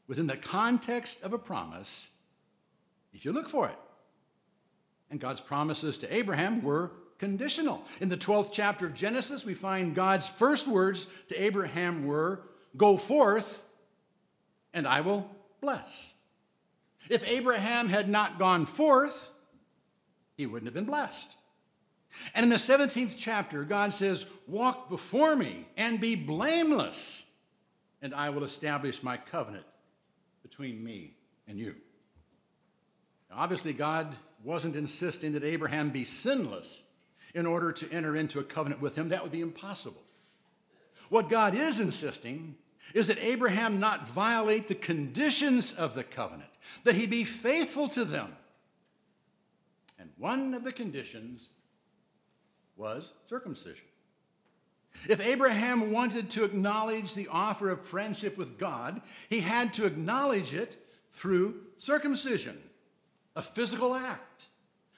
within 0.08 0.28
the 0.28 0.38
context 0.38 1.24
of 1.24 1.34
a 1.34 1.40
promise 1.40 2.12
if 3.14 3.26
you 3.26 3.32
look 3.32 3.50
for 3.50 3.68
it. 3.68 3.78
And 5.10 5.20
God's 5.20 5.42
promises 5.42 5.98
to 6.00 6.14
Abraham 6.14 6.62
were 6.62 6.92
conditional. 7.18 7.84
In 8.02 8.10
the 8.10 8.18
12th 8.18 8.52
chapter 8.52 8.86
of 8.86 8.94
Genesis, 8.94 9.46
we 9.46 9.54
find 9.54 9.96
God's 9.96 10.28
first 10.28 10.68
words 10.68 11.08
to 11.30 11.42
Abraham 11.42 12.06
were, 12.06 12.42
Go 12.76 12.98
forth, 12.98 13.68
and 14.74 14.88
I 14.88 15.02
will 15.02 15.30
bless. 15.62 16.14
If 17.10 17.28
Abraham 17.28 17.90
had 17.90 18.10
not 18.10 18.40
gone 18.40 18.66
forth, 18.66 19.34
he 20.36 20.46
wouldn't 20.46 20.68
have 20.68 20.74
been 20.74 20.86
blessed. 20.86 21.38
And 22.34 22.44
in 22.44 22.50
the 22.50 22.56
17th 22.56 23.16
chapter, 23.18 23.64
God 23.64 23.94
says, 23.94 24.30
Walk 24.48 24.90
before 24.90 25.36
me 25.36 25.68
and 25.76 26.00
be 26.00 26.16
blameless, 26.16 27.26
and 28.02 28.14
I 28.14 28.30
will 28.30 28.44
establish 28.44 29.04
my 29.04 29.18
covenant 29.18 29.66
between 30.42 30.84
me 30.84 31.14
and 31.48 31.60
you. 31.60 31.76
Now, 33.30 33.38
obviously, 33.38 33.74
God 33.74 34.16
wasn't 34.44 34.76
insisting 34.76 35.34
that 35.34 35.44
Abraham 35.44 35.90
be 35.90 36.04
sinless 36.04 36.84
in 37.34 37.46
order 37.46 37.72
to 37.72 37.92
enter 37.92 38.16
into 38.16 38.40
a 38.40 38.44
covenant 38.44 38.82
with 38.82 38.96
him. 38.96 39.10
That 39.10 39.24
would 39.24 39.32
be 39.32 39.42
impossible. 39.42 40.02
What 41.10 41.30
God 41.30 41.56
is 41.56 41.80
insisting 41.80 42.56
is 42.94 43.08
that 43.08 43.24
Abraham 43.24 43.80
not 43.80 44.08
violate 44.08 44.68
the 44.68 44.76
conditions 44.76 45.74
of 45.74 45.94
the 45.94 46.04
covenant, 46.04 46.50
that 46.84 46.96
he 46.96 47.08
be 47.08 47.24
faithful 47.24 47.88
to 47.90 48.06
them. 48.06 48.36
And 50.00 50.10
one 50.18 50.54
of 50.54 50.64
the 50.64 50.72
conditions 50.72 51.50
was 52.76 53.14
circumcision. 53.26 53.86
If 55.08 55.20
Abraham 55.20 55.92
wanted 55.92 56.30
to 56.32 56.44
acknowledge 56.44 57.14
the 57.14 57.28
offer 57.32 57.70
of 57.70 57.86
friendship 57.86 58.38
with 58.38 58.58
God, 58.58 59.02
he 59.30 59.42
had 59.42 59.74
to 59.74 59.86
acknowledge 59.86 60.54
it 60.54 60.84
through 61.10 61.56
circumcision, 61.78 62.58
a 63.36 63.42
physical 63.42 63.94
act 63.94 64.48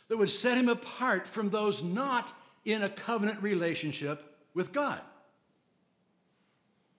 that 0.08 0.18
would 0.18 0.30
set 0.30 0.58
him 0.58 0.70
apart 0.70 1.28
from 1.28 1.50
those 1.50 1.84
not 1.84 2.34
in 2.66 2.82
a 2.82 2.90
covenant 2.90 3.42
relationship 3.42 4.38
with 4.54 4.74
God. 4.74 5.02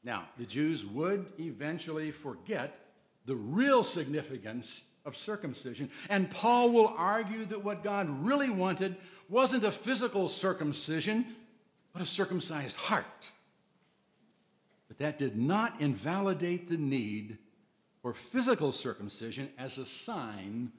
Now, 0.02 0.28
the 0.38 0.47
Jews 0.47 0.85
would 0.85 1.26
eventually 1.38 2.11
forget 2.11 2.78
the 3.26 3.37
real 3.37 3.85
significance 3.85 4.85
of 5.04 5.16
circumcision, 5.16 5.90
and 6.09 6.30
Paul 6.30 6.71
will 6.71 6.95
argue 6.97 7.45
that 7.47 7.64
what 7.64 7.83
God 7.83 8.09
really 8.09 8.50
wanted 8.50 8.97
wasn't 9.28 9.64
a 9.64 9.71
physical 9.71 10.28
circumcision, 10.28 11.25
but 11.92 12.02
a 12.02 12.07
circumcised 12.07 12.76
heart. 12.76 13.30
But 14.88 14.99
that 14.99 15.19
did 15.19 15.37
not 15.37 15.80
invalidate 15.80 16.69
the 16.69 16.76
need 16.76 17.38
for 18.02 18.12
physical 18.12 18.73
circumcision 18.73 19.50
as 19.59 19.78
a 19.78 19.87
sign 19.87 20.73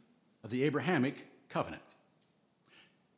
of 0.44 0.50
the 0.50 0.64
Abrahamic 0.64 1.28
covenant. 1.50 1.84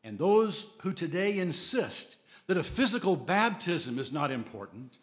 And 0.03 0.19
those 0.19 0.73
who 0.81 0.93
today 0.93 1.39
insist 1.39 2.17
that 2.47 2.57
a 2.57 2.63
physical 2.63 3.15
baptism 3.15 3.97
is 3.97 4.11
not 4.11 4.31
important, 4.31 4.97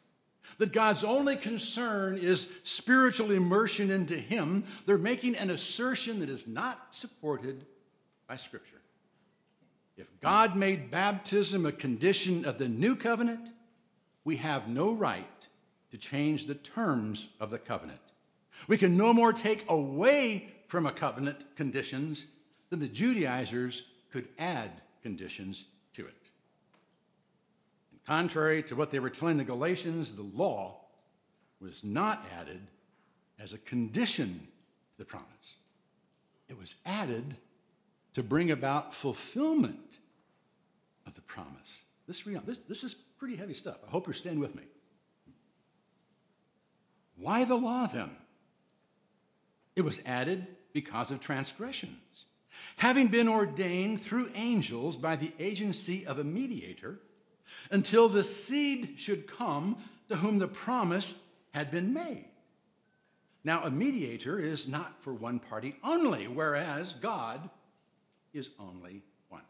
that 0.59 0.73
God's 0.73 1.05
only 1.05 1.37
concern 1.37 2.19
is 2.19 2.53
spiritual 2.63 3.31
immersion 3.31 3.91
into 3.91 4.17
Him, 4.17 4.65
they're 4.87 4.99
making 4.99 5.37
an 5.37 5.51
assertion 5.51 6.21
that 6.21 6.29
is 6.29 6.47
not 6.47 6.95
supported 6.95 7.67
by 8.29 8.37
Scripture. 8.37 8.81
If 9.97 10.21
God 10.21 10.57
made 10.57 10.91
baptism 10.91 11.67
a 11.67 11.73
condition 11.73 12.45
of 12.45 12.59
the 12.59 12.69
new 12.69 12.97
covenant, 12.97 13.51
we 14.25 14.37
have 14.37 14.69
no 14.69 14.95
right 14.95 15.49
to 15.91 15.99
change 15.99 16.47
the 16.47 16.55
terms 16.55 17.29
of 17.41 17.51
the 17.51 17.59
covenant. 17.59 18.01
We 18.69 18.79
can 18.79 18.97
no 18.97 19.13
more 19.13 19.33
take 19.33 19.65
away 19.69 20.53
from 20.69 20.87
a 20.87 20.93
covenant 20.93 21.57
conditions 21.57 22.27
than 22.71 22.81
the 22.81 22.89
Judaizers 22.89 23.89
could 24.11 24.29
add 24.39 24.71
conditions 25.03 25.65
contrary 28.11 28.61
to 28.61 28.75
what 28.75 28.91
they 28.91 28.99
were 28.99 29.09
telling 29.09 29.37
the 29.37 29.45
Galatians, 29.45 30.17
the 30.17 30.23
law 30.23 30.81
was 31.61 31.85
not 31.85 32.27
added 32.41 32.61
as 33.39 33.53
a 33.53 33.59
condition 33.59 34.49
to 34.91 34.99
the 34.99 35.05
promise, 35.05 35.59
it 36.49 36.59
was 36.59 36.75
added 36.85 37.37
to 38.13 38.25
bring 38.25 38.51
about 38.51 38.93
fulfillment 38.93 39.99
of 41.07 41.15
the 41.15 41.21
promise. 41.21 41.85
This, 42.09 42.21
this, 42.45 42.59
this 42.59 42.83
is 42.83 42.95
pretty 42.95 43.37
heavy 43.37 43.55
stuff. 43.55 43.77
I 43.87 43.91
hope 43.93 44.09
you're 44.09 44.15
staying 44.15 44.41
with 44.41 44.57
me. 44.57 44.65
Why 47.17 47.45
the 47.45 47.55
law 47.55 47.87
then? 47.87 48.11
It 49.77 49.83
was 49.83 50.05
added 50.05 50.49
because 50.73 51.13
of 51.13 51.21
transgressions. 51.21 52.25
Having 52.79 53.09
been 53.09 53.29
ordained 53.29 54.01
through 54.01 54.33
angels 54.35 54.97
by 54.97 55.15
the 55.15 55.33
agency 55.39 56.05
of 56.05 56.19
a 56.19 56.25
mediator, 56.25 56.99
until 57.71 58.09
the 58.09 58.25
seed 58.25 58.95
should 58.97 59.27
come 59.27 59.77
to 60.09 60.17
whom 60.17 60.39
the 60.39 60.49
promise 60.49 61.21
had 61.53 61.71
been 61.71 61.93
made. 61.93 62.27
Now, 63.43 63.63
a 63.63 63.71
mediator 63.71 64.39
is 64.39 64.69
not 64.69 65.03
for 65.03 65.15
one 65.15 65.39
party 65.39 65.77
only, 65.83 66.29
whereas 66.29 66.93
God 66.93 67.49
is 68.35 68.51
only 68.59 69.03
one. 69.29 69.43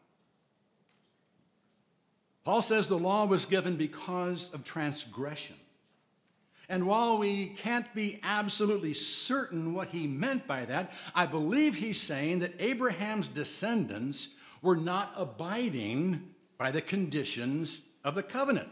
Paul 2.44 2.62
says 2.62 2.88
the 2.88 2.96
law 2.96 3.26
was 3.26 3.46
given 3.46 3.76
because 3.76 4.54
of 4.54 4.64
transgression. 4.64 5.56
And 6.68 6.86
while 6.86 7.18
we 7.18 7.48
can't 7.48 7.92
be 7.94 8.20
absolutely 8.22 8.92
certain 8.92 9.74
what 9.74 9.88
he 9.88 10.06
meant 10.06 10.46
by 10.46 10.66
that, 10.66 10.92
I 11.16 11.26
believe 11.26 11.74
he's 11.74 12.00
saying 12.00 12.38
that 12.38 12.54
Abraham's 12.60 13.28
descendants 13.28 14.34
were 14.62 14.76
not 14.76 15.12
abiding 15.16 16.28
by 16.58 16.70
the 16.70 16.80
conditions 16.80 17.86
of 18.04 18.14
the 18.14 18.22
covenant. 18.22 18.68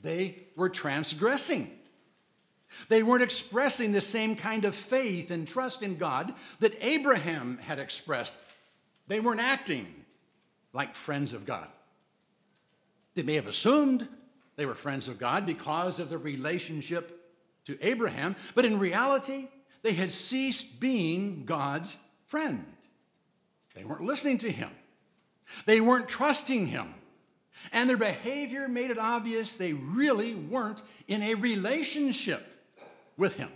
They 0.00 0.46
were 0.56 0.68
transgressing. 0.68 1.70
They 2.88 3.02
weren't 3.02 3.22
expressing 3.22 3.92
the 3.92 4.00
same 4.00 4.36
kind 4.36 4.64
of 4.64 4.74
faith 4.74 5.30
and 5.30 5.48
trust 5.48 5.82
in 5.82 5.96
God 5.96 6.32
that 6.60 6.74
Abraham 6.80 7.58
had 7.58 7.78
expressed. 7.78 8.34
They 9.06 9.20
weren't 9.20 9.40
acting 9.40 9.86
like 10.72 10.94
friends 10.94 11.32
of 11.32 11.46
God. 11.46 11.68
They 13.14 13.22
may 13.22 13.34
have 13.34 13.48
assumed 13.48 14.06
they 14.56 14.66
were 14.66 14.74
friends 14.74 15.08
of 15.08 15.18
God 15.18 15.46
because 15.46 15.98
of 15.98 16.10
their 16.10 16.18
relationship 16.18 17.14
to 17.64 17.78
Abraham, 17.80 18.36
but 18.54 18.64
in 18.64 18.78
reality, 18.78 19.48
they 19.82 19.92
had 19.92 20.12
ceased 20.12 20.80
being 20.80 21.44
God's 21.44 21.98
friend. 22.26 22.64
They 23.74 23.84
weren't 23.84 24.04
listening 24.04 24.38
to 24.38 24.50
him, 24.50 24.70
they 25.66 25.80
weren't 25.80 26.08
trusting 26.08 26.68
him. 26.68 26.94
And 27.72 27.88
their 27.88 27.96
behavior 27.96 28.68
made 28.68 28.90
it 28.90 28.98
obvious 28.98 29.56
they 29.56 29.72
really 29.72 30.34
weren't 30.34 30.82
in 31.06 31.22
a 31.22 31.34
relationship 31.34 32.46
with 33.16 33.36
him. 33.36 33.50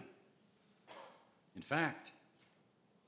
In 1.56 1.62
fact, 1.62 2.12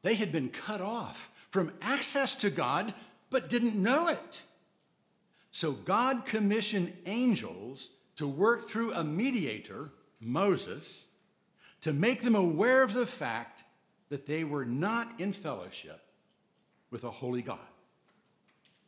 they 0.02 0.14
had 0.14 0.32
been 0.32 0.48
cut 0.48 0.80
off 0.80 1.32
from 1.50 1.72
access 1.80 2.36
to 2.36 2.50
God, 2.50 2.92
but 3.30 3.48
didn't 3.48 3.74
know 3.74 4.08
it. 4.08 4.42
So 5.50 5.72
God 5.72 6.26
commissioned 6.26 6.92
angels 7.06 7.90
to 8.16 8.26
work 8.28 8.68
through 8.68 8.92
a 8.92 9.04
mediator, 9.04 9.90
Moses, 10.20 11.04
to 11.80 11.92
make 11.92 12.22
them 12.22 12.34
aware 12.34 12.82
of 12.82 12.92
the 12.92 13.06
fact 13.06 13.64
that 14.08 14.26
they 14.26 14.44
were 14.44 14.64
not 14.64 15.20
in 15.20 15.32
fellowship 15.32 16.00
with 16.90 17.04
a 17.04 17.10
holy 17.10 17.42
God. 17.42 17.58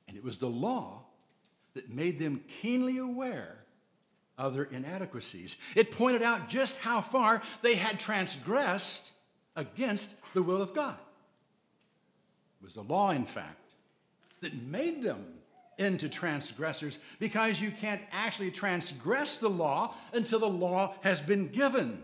And 0.07 0.17
it 0.17 0.23
was 0.23 0.39
the 0.39 0.49
law 0.49 1.06
that 1.77 1.91
made 1.91 2.19
them 2.19 2.43
keenly 2.61 2.99
aware 2.99 3.57
of 4.39 4.55
their 4.55 4.65
inadequacies. 4.65 5.57
It 5.75 5.91
pointed 5.91 6.23
out 6.23 6.49
just 6.49 6.81
how 6.81 7.01
far 7.01 7.43
they 7.63 7.75
had 7.75 7.99
transgressed 7.99 9.13
against 9.55 10.21
the 10.35 10.43
will 10.43 10.61
of 10.61 10.75
God. 10.75 10.97
It 12.61 12.65
was 12.65 12.75
the 12.75 12.83
law, 12.83 13.11
in 13.11 13.25
fact, 13.25 13.61
that 14.41 14.55
made 14.55 15.03
them 15.03 15.25
into 15.79 16.09
transgressors 16.09 16.99
because 17.19 17.61
you 17.61 17.71
can't 17.71 18.03
actually 18.11 18.51
transgress 18.51 19.39
the 19.39 19.49
law 19.49 19.95
until 20.13 20.39
the 20.39 20.49
law 20.49 20.95
has 21.03 21.21
been 21.21 21.49
given. 21.49 22.03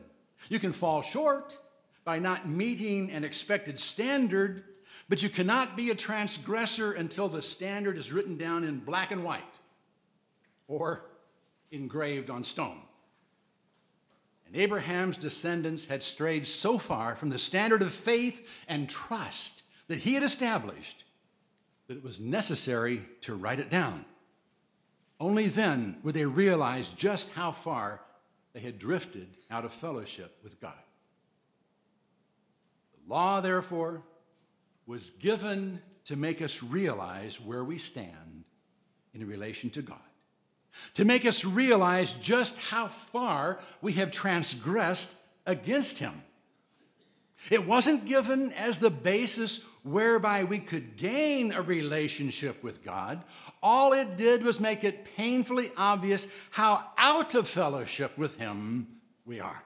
You 0.51 0.59
can 0.59 0.73
fall 0.73 1.01
short 1.01 1.57
by 2.05 2.19
not 2.19 2.49
meeting 2.49 3.11
an 3.11 3.25
expected 3.25 3.79
standard, 3.79 4.65
but 5.09 5.23
you 5.23 5.31
cannot 5.31 5.77
be 5.77 5.91
a 5.91 5.95
transgressor 5.95 6.93
until 6.93 7.29
the 7.29 7.41
standard 7.41 7.97
is 7.97 8.13
written 8.13 8.37
down 8.37 8.65
in 8.65 8.81
black 8.81 9.11
and 9.11 9.25
white 9.25 9.43
or 10.73 11.05
engraved 11.71 12.31
on 12.31 12.43
stone. 12.43 12.81
And 14.47 14.57
Abraham's 14.57 15.19
descendants 15.19 15.87
had 15.87 16.03
strayed 16.03 16.47
so 16.47 16.79
far 16.79 17.15
from 17.15 17.29
the 17.29 17.39
standard 17.39 17.83
of 17.83 17.93
faith 17.93 18.65
and 18.67 18.89
trust 18.89 19.63
that 19.89 20.01
he 20.01 20.15
had 20.15 20.23
established 20.23 21.05
that 21.89 21.99
it 21.99 22.03
was 22.03 22.21
necessary 22.21 23.03
to 23.21 23.35
write 23.35 23.61
it 23.61 23.69
down. 23.69 24.07
Only 25.21 25.49
then 25.49 25.99
would 26.03 26.15
they 26.15 26.25
realize 26.25 26.91
just 26.93 27.35
how 27.35 27.53
far 27.53 28.01
they 28.55 28.61
had 28.61 28.79
drifted 28.79 29.29
out 29.51 29.67
of 29.67 29.73
fellowship 29.75 30.39
with 30.43 30.59
God. 30.59 30.73
The 32.95 33.13
law, 33.13 33.41
therefore, 33.43 34.03
was 34.87 35.11
given 35.11 35.83
to 36.05 36.17
make 36.17 36.41
us 36.41 36.63
realize 36.63 37.39
where 37.41 37.63
we 37.63 37.77
stand 37.77 38.45
in 39.13 39.27
relation 39.27 39.69
to 39.71 39.83
God 39.83 39.99
to 40.95 41.05
make 41.05 41.25
us 41.27 41.45
realize 41.45 42.15
just 42.15 42.59
how 42.71 42.87
far 42.87 43.59
we 43.81 43.93
have 43.95 44.11
transgressed 44.11 45.17
against 45.47 45.99
Him. 45.99 46.23
It 47.51 47.67
wasn't 47.67 48.07
given 48.07 48.53
as 48.53 48.79
the 48.79 48.91
basis 48.91 49.67
whereby 49.83 50.45
we 50.45 50.61
could 50.61 50.97
gain 50.97 51.53
a 51.53 51.61
relationship 51.61 52.63
with 52.63 52.85
God. 52.85 53.23
All 53.63 53.93
it 53.93 54.17
did 54.17 54.45
was 54.45 54.61
make 54.61 54.85
it 54.85 55.17
painfully 55.17 55.73
obvious 55.77 56.33
how 56.51 56.85
out 56.97 57.35
of 57.35 57.49
fellowship 57.49 58.17
with 58.17 58.39
Him 58.39 58.87
we 59.27 59.41
are. 59.41 59.63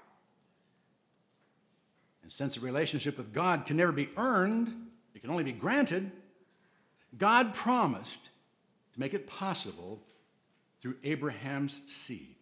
And 2.23 2.33
since 2.33 2.57
a 2.57 2.61
relationship 2.61 3.19
with 3.19 3.33
God 3.33 3.66
can 3.66 3.77
never 3.77 3.92
be 3.92 4.09
earned, 4.16 4.73
it 5.14 5.21
can 5.21 5.31
only 5.31 5.45
be 5.45 5.53
granted, 5.53 6.11
God 7.16 7.55
promised 7.55 8.31
to 8.95 9.01
make 9.01 9.14
it 9.14 9.29
possible 9.29 10.01
through 10.87 10.94
Abraham's 11.03 11.81
seed. 11.88 12.37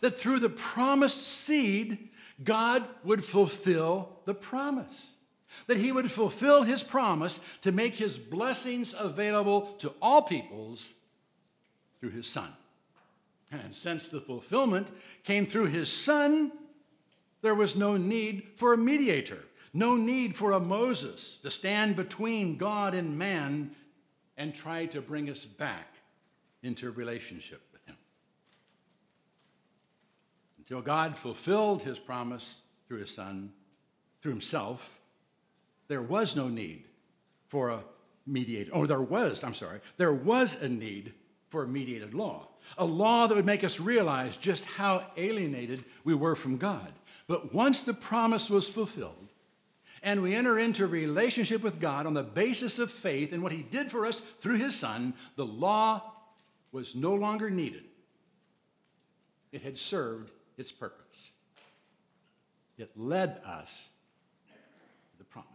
That 0.00 0.14
through 0.14 0.38
the 0.38 0.48
promised 0.48 1.22
seed, 1.22 2.08
God 2.42 2.82
would 3.04 3.22
fulfill 3.22 4.20
the 4.24 4.32
promise. 4.32 5.12
That 5.66 5.76
he 5.76 5.92
would 5.92 6.10
fulfill 6.10 6.62
his 6.62 6.82
promise 6.82 7.44
to 7.60 7.72
make 7.72 7.92
his 7.92 8.16
blessings 8.16 8.94
available 8.98 9.74
to 9.78 9.92
all 10.00 10.22
peoples 10.22 10.94
through 12.00 12.12
his 12.12 12.26
son. 12.26 12.48
And 13.52 13.74
since 13.74 14.08
the 14.08 14.22
fulfillment 14.22 14.90
came 15.22 15.44
through 15.44 15.66
his 15.66 15.92
son, 15.92 16.52
there 17.42 17.54
was 17.54 17.76
no 17.76 17.98
need 17.98 18.44
for 18.56 18.72
a 18.72 18.78
mediator, 18.78 19.44
no 19.74 19.96
need 19.96 20.34
for 20.34 20.52
a 20.52 20.60
Moses 20.60 21.36
to 21.42 21.50
stand 21.50 21.94
between 21.94 22.56
God 22.56 22.94
and 22.94 23.18
man 23.18 23.72
and 24.38 24.54
try 24.54 24.86
to 24.86 25.02
bring 25.02 25.28
us 25.28 25.44
back 25.44 25.96
into 26.66 26.90
relationship 26.90 27.62
with 27.72 27.84
Him. 27.86 27.96
Until 30.66 30.82
God 30.82 31.16
fulfilled 31.16 31.82
His 31.82 31.96
promise 31.96 32.60
through 32.88 32.98
His 32.98 33.14
Son, 33.14 33.52
through 34.20 34.32
Himself, 34.32 35.00
there 35.86 36.02
was 36.02 36.34
no 36.34 36.48
need 36.48 36.82
for 37.46 37.70
a 37.70 37.84
mediator. 38.26 38.72
Or 38.72 38.88
there 38.88 39.00
was, 39.00 39.44
I'm 39.44 39.54
sorry, 39.54 39.78
there 39.96 40.12
was 40.12 40.60
a 40.60 40.68
need 40.68 41.14
for 41.50 41.62
a 41.62 41.68
mediated 41.68 42.14
law, 42.14 42.48
a 42.76 42.84
law 42.84 43.28
that 43.28 43.36
would 43.36 43.46
make 43.46 43.62
us 43.62 43.78
realize 43.78 44.36
just 44.36 44.64
how 44.64 45.06
alienated 45.16 45.84
we 46.02 46.14
were 46.14 46.34
from 46.34 46.56
God. 46.56 46.92
But 47.28 47.54
once 47.54 47.84
the 47.84 47.94
promise 47.94 48.50
was 48.50 48.68
fulfilled, 48.68 49.28
and 50.02 50.20
we 50.20 50.34
enter 50.34 50.58
into 50.58 50.88
relationship 50.88 51.62
with 51.62 51.80
God 51.80 52.06
on 52.06 52.14
the 52.14 52.24
basis 52.24 52.80
of 52.80 52.90
faith 52.90 53.32
in 53.32 53.40
what 53.40 53.52
He 53.52 53.62
did 53.62 53.92
for 53.92 54.04
us 54.04 54.18
through 54.18 54.56
His 54.56 54.74
Son, 54.74 55.14
the 55.36 55.46
law 55.46 56.02
was 56.72 56.96
no 56.96 57.14
longer 57.14 57.50
needed. 57.50 57.84
It 59.52 59.62
had 59.62 59.78
served 59.78 60.32
its 60.56 60.72
purpose. 60.72 61.32
It 62.78 62.90
led 62.96 63.40
us 63.44 63.90
to 65.12 65.18
the 65.18 65.24
promise. 65.24 65.50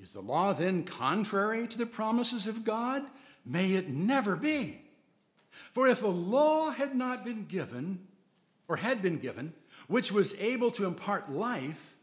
Is 0.00 0.12
the 0.12 0.20
law 0.20 0.52
then 0.52 0.84
contrary 0.84 1.66
to 1.68 1.78
the 1.78 1.86
promises 1.86 2.46
of 2.46 2.64
God? 2.64 3.02
May 3.44 3.74
it 3.74 3.88
never 3.88 4.36
be. 4.36 4.82
For 5.72 5.86
if 5.86 6.02
a 6.02 6.08
law 6.08 6.70
had 6.70 6.94
not 6.94 7.24
been 7.24 7.46
given, 7.46 8.06
or 8.68 8.76
had 8.76 9.02
been 9.02 9.18
given, 9.18 9.52
which 9.86 10.10
was 10.10 10.40
able 10.40 10.70
to 10.72 10.86
impart 10.86 11.30
life, 11.30 11.94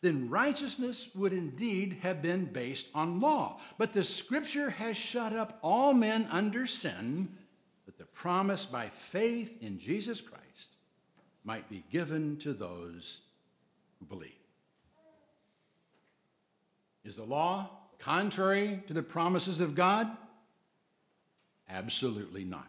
then 0.00 0.28
righteousness 0.28 1.10
would 1.14 1.32
indeed 1.32 1.98
have 2.02 2.22
been 2.22 2.44
based 2.46 2.88
on 2.94 3.20
law. 3.20 3.60
But 3.78 3.92
the 3.92 4.04
scripture 4.04 4.70
has 4.70 4.96
shut 4.96 5.32
up 5.32 5.58
all 5.62 5.94
men 5.94 6.28
under 6.30 6.66
sin, 6.66 7.36
the 7.98 8.06
promise 8.06 8.64
by 8.64 8.86
faith 8.86 9.62
in 9.62 9.78
Jesus 9.78 10.20
Christ 10.20 10.76
might 11.44 11.68
be 11.68 11.84
given 11.90 12.36
to 12.38 12.52
those 12.52 13.22
who 13.98 14.06
believe. 14.06 14.32
Is 17.04 17.16
the 17.16 17.24
law 17.24 17.70
contrary 17.98 18.82
to 18.86 18.94
the 18.94 19.02
promises 19.02 19.60
of 19.60 19.74
God? 19.74 20.08
Absolutely 21.68 22.44
not. 22.44 22.66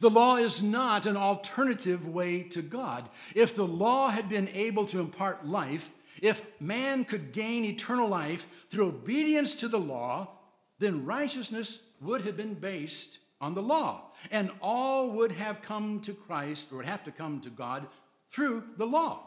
The 0.00 0.10
law 0.10 0.36
is 0.36 0.62
not 0.62 1.06
an 1.06 1.16
alternative 1.16 2.08
way 2.08 2.42
to 2.50 2.62
God. 2.62 3.08
If 3.34 3.54
the 3.54 3.66
law 3.66 4.10
had 4.10 4.28
been 4.28 4.48
able 4.48 4.86
to 4.86 5.00
impart 5.00 5.46
life, 5.46 5.90
if 6.20 6.60
man 6.60 7.04
could 7.04 7.32
gain 7.32 7.64
eternal 7.64 8.08
life 8.08 8.66
through 8.68 8.88
obedience 8.88 9.54
to 9.56 9.68
the 9.68 9.78
law, 9.78 10.30
then 10.78 11.04
righteousness 11.04 11.82
would 12.00 12.22
have 12.22 12.36
been 12.36 12.54
based 12.54 13.18
on 13.40 13.54
the 13.54 13.62
law, 13.62 14.12
and 14.30 14.50
all 14.60 15.10
would 15.10 15.32
have 15.32 15.62
come 15.62 16.00
to 16.00 16.14
Christ 16.14 16.72
or 16.72 16.76
would 16.76 16.86
have 16.86 17.04
to 17.04 17.10
come 17.10 17.40
to 17.40 17.50
God 17.50 17.86
through 18.30 18.64
the 18.76 18.86
law. 18.86 19.26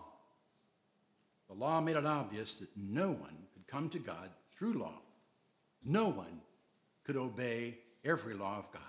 The 1.48 1.56
law 1.56 1.80
made 1.82 1.96
it 1.96 2.06
obvious 2.06 2.60
that 2.60 2.70
no 2.76 3.08
one 3.08 3.38
could 3.54 3.67
come 3.67 3.89
to 3.89 4.00
God 4.00 4.30
through 4.58 4.74
law. 4.74 5.02
No 5.84 6.10
one 6.10 6.41
could 7.04 7.15
obey 7.15 7.78
every 8.04 8.34
law 8.34 8.58
of 8.58 8.72
God. 8.72 8.82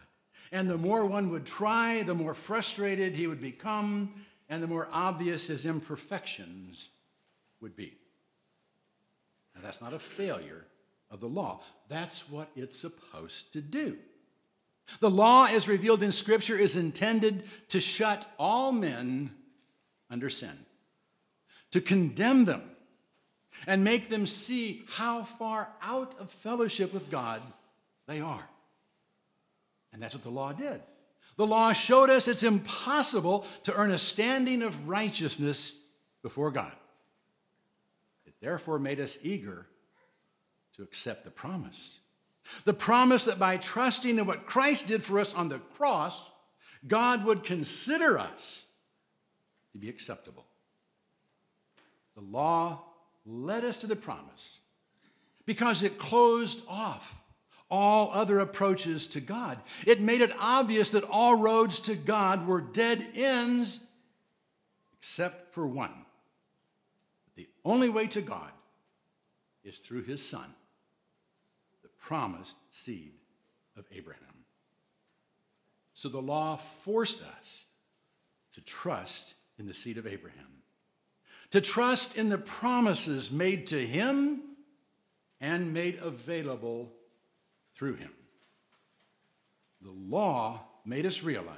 And 0.50 0.68
the 0.68 0.78
more 0.78 1.04
one 1.04 1.30
would 1.30 1.46
try, 1.46 2.02
the 2.02 2.14
more 2.14 2.34
frustrated 2.34 3.14
he 3.14 3.26
would 3.26 3.40
become, 3.40 4.14
and 4.48 4.62
the 4.62 4.66
more 4.66 4.88
obvious 4.92 5.48
his 5.48 5.66
imperfections 5.66 6.90
would 7.60 7.76
be. 7.76 7.96
Now, 9.54 9.60
that's 9.62 9.82
not 9.82 9.92
a 9.92 9.98
failure 9.98 10.64
of 11.10 11.20
the 11.20 11.26
law, 11.26 11.60
that's 11.88 12.28
what 12.28 12.50
it's 12.54 12.76
supposed 12.76 13.52
to 13.54 13.60
do. 13.60 13.96
The 15.00 15.10
law, 15.10 15.46
as 15.46 15.68
revealed 15.68 16.02
in 16.02 16.12
Scripture, 16.12 16.56
is 16.56 16.76
intended 16.76 17.44
to 17.68 17.80
shut 17.80 18.26
all 18.38 18.72
men 18.72 19.30
under 20.10 20.30
sin, 20.30 20.56
to 21.70 21.80
condemn 21.80 22.44
them, 22.46 22.62
and 23.66 23.84
make 23.84 24.08
them 24.08 24.26
see 24.26 24.82
how 24.88 25.22
far 25.22 25.68
out 25.82 26.18
of 26.18 26.30
fellowship 26.30 26.92
with 26.92 27.10
God 27.10 27.42
they 28.06 28.20
are. 28.20 28.48
And 29.92 30.02
that's 30.02 30.14
what 30.14 30.22
the 30.22 30.30
law 30.30 30.52
did. 30.52 30.80
The 31.36 31.46
law 31.46 31.72
showed 31.72 32.10
us 32.10 32.26
it's 32.26 32.42
impossible 32.42 33.46
to 33.64 33.74
earn 33.74 33.92
a 33.92 33.98
standing 33.98 34.62
of 34.62 34.88
righteousness 34.88 35.78
before 36.22 36.50
God. 36.50 36.72
It 38.26 38.34
therefore 38.40 38.78
made 38.78 39.00
us 39.00 39.18
eager 39.22 39.66
to 40.76 40.82
accept 40.82 41.24
the 41.24 41.30
promise. 41.30 42.00
The 42.64 42.74
promise 42.74 43.24
that 43.26 43.38
by 43.38 43.56
trusting 43.56 44.18
in 44.18 44.26
what 44.26 44.46
Christ 44.46 44.88
did 44.88 45.02
for 45.02 45.18
us 45.18 45.34
on 45.34 45.48
the 45.48 45.58
cross, 45.58 46.30
God 46.86 47.24
would 47.24 47.44
consider 47.44 48.18
us 48.18 48.64
to 49.72 49.78
be 49.78 49.88
acceptable. 49.88 50.46
The 52.14 52.22
law 52.22 52.82
led 53.26 53.64
us 53.64 53.78
to 53.78 53.86
the 53.86 53.96
promise 53.96 54.60
because 55.46 55.82
it 55.82 55.98
closed 55.98 56.62
off 56.68 57.22
all 57.70 58.10
other 58.12 58.38
approaches 58.38 59.06
to 59.08 59.20
God. 59.20 59.58
It 59.86 60.00
made 60.00 60.20
it 60.20 60.32
obvious 60.38 60.92
that 60.92 61.04
all 61.04 61.36
roads 61.36 61.80
to 61.80 61.94
God 61.94 62.46
were 62.46 62.60
dead 62.60 63.04
ends 63.14 63.86
except 64.98 65.54
for 65.54 65.66
one. 65.66 65.92
The 67.36 67.48
only 67.64 67.88
way 67.88 68.06
to 68.08 68.20
God 68.20 68.50
is 69.62 69.78
through 69.78 70.02
his 70.04 70.26
son, 70.26 70.54
promised 72.00 72.56
seed 72.70 73.12
of 73.76 73.84
Abraham. 73.92 74.22
So 75.92 76.08
the 76.08 76.22
law 76.22 76.56
forced 76.56 77.22
us 77.22 77.64
to 78.54 78.60
trust 78.60 79.34
in 79.58 79.66
the 79.66 79.74
seed 79.74 79.98
of 79.98 80.06
Abraham, 80.06 80.62
to 81.50 81.60
trust 81.60 82.16
in 82.16 82.28
the 82.28 82.38
promises 82.38 83.30
made 83.30 83.66
to 83.68 83.78
him 83.78 84.42
and 85.40 85.74
made 85.74 85.96
available 85.96 86.92
through 87.74 87.94
him. 87.94 88.12
The 89.80 89.90
law 89.90 90.62
made 90.84 91.06
us 91.06 91.22
realize 91.22 91.56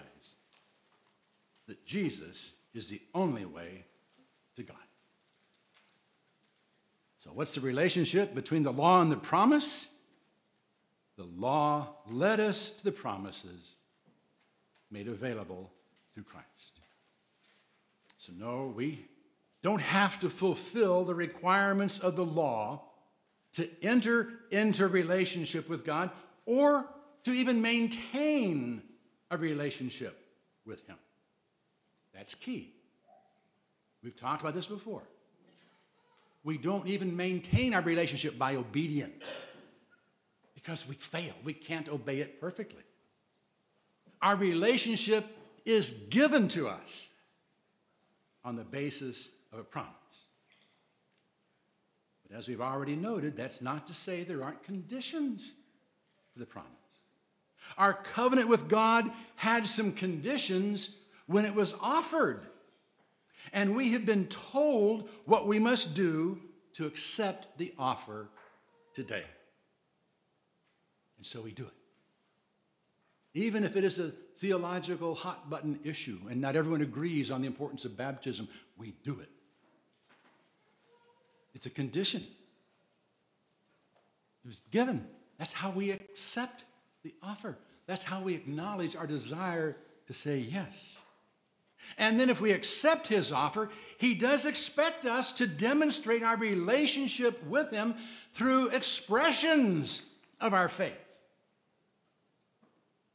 that 1.67 1.85
Jesus 1.87 2.53
is 2.75 2.89
the 2.89 3.01
only 3.15 3.45
way 3.45 3.85
to 4.57 4.63
God. 4.63 4.77
So, 7.19 7.31
what's 7.31 7.55
the 7.55 7.61
relationship 7.61 8.35
between 8.35 8.63
the 8.63 8.73
law 8.73 9.03
and 9.03 9.13
the 9.13 9.17
promise? 9.17 9.91
The 11.21 11.29
law 11.37 11.97
led 12.11 12.41
us 12.41 12.71
to 12.71 12.85
the 12.85 12.93
promises 12.93 13.75
made 14.91 15.07
available 15.07 15.71
through 16.15 16.23
Christ. 16.23 16.81
So, 18.17 18.33
no, 18.39 18.73
we 18.75 19.05
don't 19.63 19.83
have 19.83 20.19
to 20.21 20.31
fulfill 20.31 21.05
the 21.05 21.15
requirements 21.15 21.99
of 21.99 22.17
the 22.17 22.25
law 22.25 22.85
to 23.53 23.69
enter 23.83 24.31
into 24.51 24.89
relationship 24.89 25.69
with 25.69 25.85
God 25.85 26.09
or 26.47 26.89
to 27.25 27.33
even 27.33 27.61
maintain 27.61 28.81
a 29.31 29.37
relationship 29.37 30.19
with 30.65 30.87
Him. 30.87 30.97
That's 32.15 32.35
key. 32.35 32.73
We've 34.03 34.17
talked 34.17 34.41
about 34.41 34.55
this 34.55 34.69
before. 34.69 35.03
We 36.45 36.57
don't 36.57 36.89
even 36.89 37.15
maintain 37.15 37.75
our 37.75 37.83
relationship 37.83 38.39
by 38.39 38.57
obedience 38.57 39.45
because 40.63 40.89
we 40.89 40.95
fail. 40.95 41.33
We 41.45 41.53
can't 41.53 41.89
obey 41.89 42.19
it 42.19 42.41
perfectly. 42.41 42.83
Our 44.21 44.37
relationship 44.37 45.25
is 45.65 45.93
given 46.11 46.49
to 46.49 46.69
us 46.69 47.09
on 48.45 48.57
the 48.57 48.65
basis 48.65 49.31
of 49.53 49.59
a 49.59 49.65
promise. 49.65 49.95
But 52.29 52.37
as 52.37 52.49
we've 52.49 52.61
already 52.61 52.97
noted, 52.97 53.37
that's 53.37 53.63
not 53.63 53.87
to 53.87 53.95
say 53.95 54.23
there 54.23 54.45
aren't 54.45 54.63
conditions 54.63 55.53
to 56.35 56.39
the 56.39 56.47
promise. 56.47 56.69
Our 57.79 57.95
covenant 57.95 58.49
with 58.49 58.69
God 58.69 59.11
had 59.37 59.67
some 59.67 59.93
conditions 59.93 60.97
when 61.27 61.45
it 61.45 61.55
was 61.55 61.75
offered. 61.81 62.47
And 63.53 63.75
we 63.75 63.93
have 63.93 64.05
been 64.05 64.27
told 64.27 65.09
what 65.25 65.47
we 65.47 65.59
must 65.59 65.95
do 65.95 66.41
to 66.75 66.87
accept 66.87 67.59
the 67.59 67.73
offer 67.79 68.29
today. 68.93 69.25
And 71.21 71.27
so 71.27 71.43
we 71.43 71.53
do 71.53 71.65
it. 71.65 71.75
Even 73.35 73.63
if 73.63 73.77
it 73.77 73.85
is 73.85 73.99
a 73.99 74.09
theological 74.09 75.15
hot 75.15 75.51
button 75.51 75.79
issue 75.85 76.19
and 76.31 76.41
not 76.41 76.57
everyone 76.57 76.81
agrees 76.81 77.31
on 77.31 77.43
the 77.43 77.47
importance 77.47 77.85
of 77.85 77.95
baptism, 77.95 78.49
we 78.79 78.95
do 79.05 79.21
it. 79.21 79.29
It's 81.55 81.67
a 81.67 81.71
condition. 81.71 82.23
It 84.45 84.47
was 84.47 84.63
given. 84.71 85.07
That's 85.37 85.53
how 85.53 85.73
we 85.73 85.91
accept 85.91 86.65
the 87.03 87.13
offer. 87.23 87.59
That's 87.87 88.05
how 88.05 88.23
we 88.23 88.35
acknowledge 88.35 88.97
our 88.97 89.07
desire 89.07 89.77
to 90.07 90.15
say 90.15 90.39
yes. 90.39 91.03
And 91.99 92.19
then, 92.19 92.31
if 92.31 92.41
we 92.41 92.53
accept 92.53 93.09
his 93.09 93.31
offer, 93.31 93.69
he 93.99 94.15
does 94.15 94.47
expect 94.47 95.05
us 95.05 95.35
to 95.35 95.47
demonstrate 95.47 96.23
our 96.23 96.39
relationship 96.39 97.45
with 97.45 97.71
him 97.71 97.95
through 98.33 98.69
expressions 98.69 100.07
of 100.41 100.55
our 100.55 100.69
faith. 100.69 101.10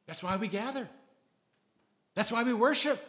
That's 0.07 0.23
why 0.23 0.37
we 0.37 0.47
gather. 0.47 0.87
That's 2.13 2.31
why 2.31 2.43
we 2.43 2.53
worship. 2.53 3.03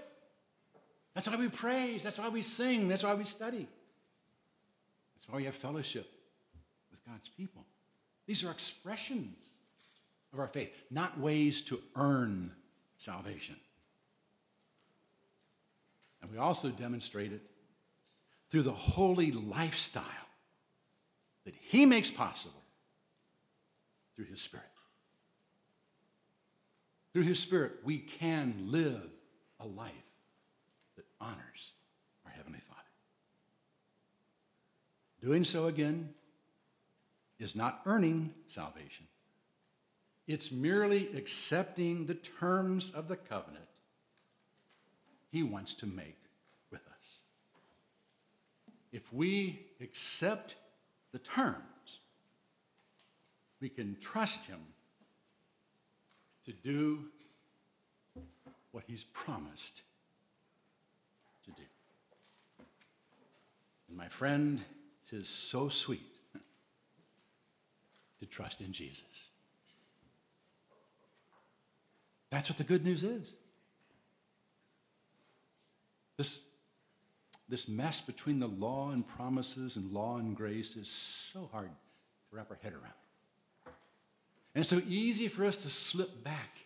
That's 1.14 1.28
why 1.28 1.36
we 1.36 1.48
praise. 1.48 2.02
That's 2.02 2.18
why 2.18 2.28
we 2.28 2.42
sing. 2.42 2.88
That's 2.88 3.04
why 3.04 3.14
we 3.14 3.24
study. 3.24 3.66
That's 5.14 5.28
why 5.28 5.36
we 5.36 5.44
have 5.44 5.54
fellowship 5.54 6.10
with 6.90 7.04
God's 7.06 7.28
people. 7.28 7.64
These 8.26 8.44
are 8.44 8.50
expressions 8.50 9.48
of 10.32 10.40
our 10.40 10.48
faith, 10.48 10.84
not 10.90 11.18
ways 11.18 11.62
to 11.62 11.80
earn 11.94 12.52
salvation. 12.98 13.56
And 16.20 16.30
we 16.30 16.38
also 16.38 16.68
demonstrate 16.70 17.32
it 17.32 17.42
through 18.50 18.62
the 18.62 18.72
holy 18.72 19.32
lifestyle 19.32 20.04
that 21.44 21.54
He 21.54 21.86
makes 21.86 22.10
possible 22.10 22.62
through 24.14 24.26
His 24.26 24.40
Spirit. 24.40 24.66
Through 27.16 27.24
His 27.24 27.40
Spirit, 27.40 27.72
we 27.82 27.96
can 27.96 28.66
live 28.66 29.08
a 29.58 29.66
life 29.66 29.94
that 30.96 31.06
honors 31.18 31.72
our 32.26 32.30
Heavenly 32.30 32.58
Father. 32.58 32.82
Doing 35.22 35.42
so 35.44 35.64
again 35.64 36.10
is 37.38 37.56
not 37.56 37.80
earning 37.86 38.34
salvation, 38.48 39.06
it's 40.26 40.52
merely 40.52 41.08
accepting 41.16 42.04
the 42.04 42.16
terms 42.16 42.92
of 42.92 43.08
the 43.08 43.16
covenant 43.16 43.64
he 45.32 45.42
wants 45.42 45.72
to 45.76 45.86
make 45.86 46.18
with 46.70 46.86
us. 46.86 47.20
If 48.92 49.10
we 49.10 49.60
accept 49.80 50.56
the 51.12 51.18
terms, 51.18 52.00
we 53.58 53.70
can 53.70 53.96
trust 53.98 54.48
him 54.48 54.58
to 56.46 56.52
do 56.52 57.06
what 58.70 58.84
he's 58.86 59.04
promised 59.04 59.82
to 61.44 61.50
do. 61.50 61.62
And 63.88 63.96
my 63.96 64.08
friend, 64.08 64.60
it 65.06 65.16
is 65.16 65.28
so 65.28 65.68
sweet 65.68 66.02
to 68.20 68.26
trust 68.26 68.60
in 68.60 68.72
Jesus. 68.72 69.28
That's 72.30 72.48
what 72.48 72.58
the 72.58 72.64
good 72.64 72.84
news 72.84 73.04
is. 73.04 73.36
This, 76.16 76.44
this 77.48 77.68
mess 77.68 78.00
between 78.00 78.40
the 78.40 78.46
law 78.46 78.90
and 78.90 79.06
promises 79.06 79.76
and 79.76 79.92
law 79.92 80.18
and 80.18 80.34
grace 80.34 80.76
is 80.76 80.88
so 80.88 81.48
hard 81.52 81.68
to 81.70 82.36
wrap 82.36 82.50
our 82.50 82.58
head 82.62 82.72
around. 82.72 82.94
And 84.56 84.62
it's 84.62 84.70
so 84.70 84.80
easy 84.88 85.28
for 85.28 85.44
us 85.44 85.58
to 85.58 85.68
slip 85.68 86.24
back 86.24 86.60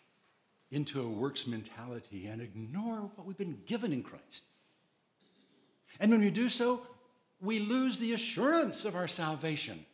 into 0.70 1.03
a 1.03 1.09
works 1.09 1.48
mentality 1.48 2.29
and 2.29 2.40
ignore 2.40 3.11
what 3.16 3.26
we've 3.26 3.37
been 3.37 3.62
given 3.66 3.92
in 3.92 4.05
Christ. 4.05 4.44
And 5.98 6.12
when 6.12 6.20
we 6.20 6.31
do 6.31 6.48
so, 6.48 6.83
we 7.40 7.59
lose 7.59 7.98
the 7.98 8.12
assurance 8.12 8.85
of 8.85 8.94
our 8.94 9.09
salvation. 9.09 9.85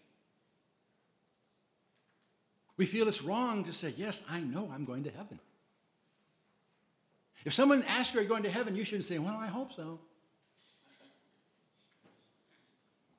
We 2.77 2.85
feel 2.85 3.09
it's 3.09 3.23
wrong 3.23 3.65
to 3.65 3.73
say, 3.73 3.95
Yes, 3.97 4.23
I 4.31 4.41
know 4.41 4.71
I'm 4.75 4.85
going 4.85 5.05
to 5.05 5.11
heaven. 5.11 5.41
If 7.47 7.55
someone 7.55 7.83
asks 7.85 8.13
you, 8.13 8.21
Are 8.21 8.23
you 8.23 8.29
going 8.29 8.43
to 8.43 8.51
heaven? 8.51 8.77
you 8.77 8.85
shouldn't 8.85 9.07
say, 9.07 9.19
Well, 9.19 9.39
I 9.39 9.47
hope 9.47 9.73
so. 9.73 10.01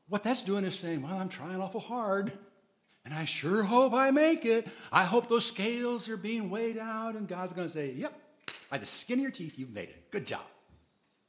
What 0.08 0.24
that's 0.24 0.44
doing 0.44 0.66
is 0.66 0.78
saying, 0.78 1.02
Well, 1.02 1.18
I'm 1.18 1.30
trying 1.30 1.60
awful 1.60 1.82
hard, 1.82 2.32
and 3.08 3.16
I 3.16 3.24
sure 3.24 3.64
hope 3.64 3.94
I 3.94 4.12
make 4.12 4.46
it. 4.46 4.68
I 4.92 5.06
hope 5.06 5.30
those 5.30 5.46
scales 5.46 6.10
are 6.10 6.18
being 6.18 6.50
weighed 6.50 6.78
out, 6.78 7.16
and 7.16 7.26
God's 7.26 7.54
going 7.54 7.66
to 7.66 7.74
say, 7.74 7.94
Yep, 7.94 8.12
by 8.70 8.78
the 8.78 8.86
skin 8.86 9.20
of 9.20 9.24
your 9.24 9.32
teeth, 9.32 9.58
you've 9.58 9.74
made 9.74 9.88
it. 9.88 10.12
Good 10.12 10.28
job. 10.28 10.42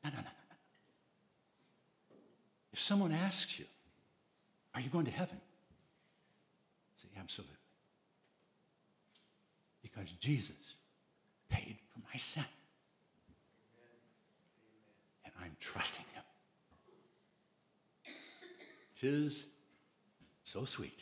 No, 0.03 0.11
no, 0.11 0.17
no, 0.17 0.23
no. 0.23 0.31
If 2.73 2.81
someone 2.81 3.12
asks 3.12 3.61
you, 3.61 3.64
Are 4.75 4.81
you 4.81 4.88
going 4.91 5.05
to 5.05 5.12
heaven? 5.12 5.37
Say, 6.97 7.07
Absolutely. 7.17 7.55
Because 9.81 10.11
Jesus 10.19 10.79
paid 11.49 11.77
for 11.93 12.01
my 12.12 12.19
sin. 12.19 12.43
And 15.25 15.33
I'm 15.41 15.57
trusting 15.61 16.07
him. 16.12 16.25
Tis 18.99 19.47
so 20.43 20.64
sweet 20.64 21.01